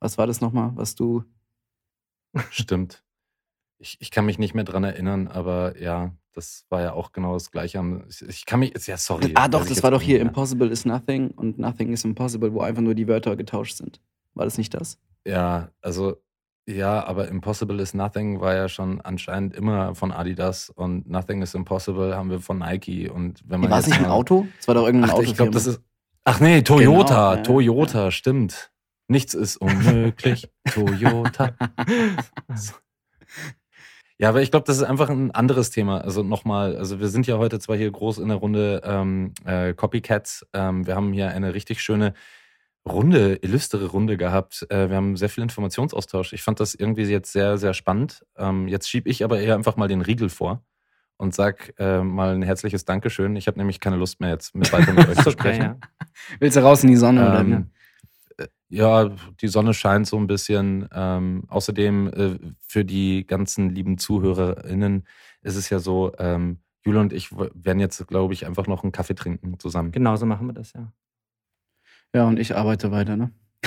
[0.00, 1.24] Was war das nochmal, was du.
[2.50, 3.04] Stimmt.
[3.82, 7.34] Ich, ich kann mich nicht mehr dran erinnern, aber ja, das war ja auch genau
[7.34, 7.82] das Gleiche.
[8.28, 9.32] Ich kann mich, ja, sorry.
[9.34, 12.80] Ah, doch, das war doch hier Impossible is Nothing und Nothing is Impossible, wo einfach
[12.80, 14.00] nur die Wörter getauscht sind.
[14.34, 14.98] War das nicht das?
[15.26, 16.16] Ja, also,
[16.64, 21.54] ja, aber Impossible is Nothing war ja schon anscheinend immer von Adidas und Nothing is
[21.54, 23.10] Impossible haben wir von Nike.
[23.10, 24.46] Und wenn man war es nicht ein Auto?
[24.60, 25.22] Es war doch irgendein Auto.
[25.22, 25.80] Ich glaube, das ist.
[26.22, 27.34] Ach nee, Toyota.
[27.34, 28.10] Genau, Toyota, ja.
[28.12, 28.70] stimmt.
[29.08, 30.48] Nichts ist unmöglich.
[30.72, 31.56] Toyota.
[34.22, 36.00] Ja, aber ich glaube, das ist einfach ein anderes Thema.
[36.00, 39.74] Also nochmal, also wir sind ja heute zwar hier groß in der Runde ähm, äh,
[39.74, 40.46] Copycats.
[40.52, 42.14] Ähm, wir haben hier eine richtig schöne
[42.88, 44.64] Runde, illustre Runde gehabt.
[44.70, 46.34] Äh, wir haben sehr viel Informationsaustausch.
[46.34, 48.24] Ich fand das irgendwie jetzt sehr, sehr spannend.
[48.36, 50.62] Ähm, jetzt schiebe ich aber eher einfach mal den Riegel vor
[51.16, 53.34] und sag äh, mal ein herzliches Dankeschön.
[53.34, 55.62] Ich habe nämlich keine Lust mehr jetzt mit weiter mit euch zu sprechen.
[55.62, 55.76] ja.
[56.38, 57.38] Willst du raus in die Sonne?
[57.40, 57.70] Ähm,
[58.72, 59.10] Ja,
[59.42, 60.88] die Sonne scheint so ein bisschen.
[60.94, 65.06] Ähm, außerdem äh, für die ganzen lieben ZuhörerInnen
[65.42, 68.90] ist es ja so, ähm, Jule und ich werden jetzt, glaube ich, einfach noch einen
[68.90, 69.92] Kaffee trinken zusammen.
[69.92, 70.90] Genauso machen wir das, ja.
[72.14, 73.30] Ja, und ich arbeite weiter, ne?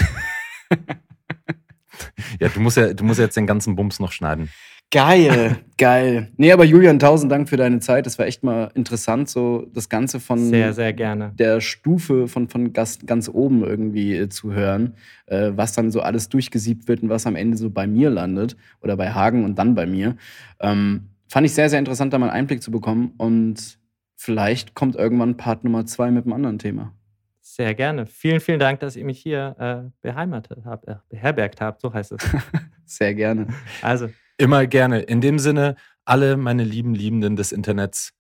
[2.40, 4.50] ja, du musst ja, du musst jetzt den ganzen Bums noch schneiden.
[4.96, 6.32] Geil, geil.
[6.38, 8.06] Nee, aber Julian, tausend Dank für deine Zeit.
[8.06, 11.34] Das war echt mal interessant, so das Ganze von sehr, sehr gerne.
[11.38, 14.94] der Stufe von, von ganz, ganz oben irgendwie äh, zu hören,
[15.26, 18.56] äh, was dann so alles durchgesiebt wird und was am Ende so bei mir landet
[18.82, 20.16] oder bei Hagen und dann bei mir.
[20.62, 23.78] Ähm, fand ich sehr, sehr interessant, da mal einen Einblick zu bekommen und
[24.16, 26.94] vielleicht kommt irgendwann Part Nummer zwei mit einem anderen Thema.
[27.42, 28.06] Sehr gerne.
[28.06, 32.14] Vielen, vielen Dank, dass ihr mich hier äh, beheimatet habt, äh, beherbergt habt, so heißt
[32.14, 32.22] es.
[32.86, 33.48] sehr gerne.
[33.82, 34.08] Also,
[34.38, 35.00] Immer gerne.
[35.00, 38.12] In dem Sinne, alle meine lieben Liebenden des Internets,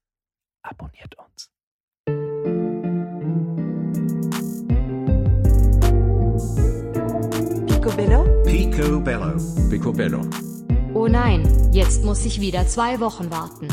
[0.62, 1.52] abonniert uns.
[7.68, 8.44] Picobello?
[8.46, 9.70] Picobello.
[9.70, 10.22] Picobello.
[10.94, 11.44] Oh nein,
[11.74, 13.68] jetzt muss ich wieder zwei Wochen warten.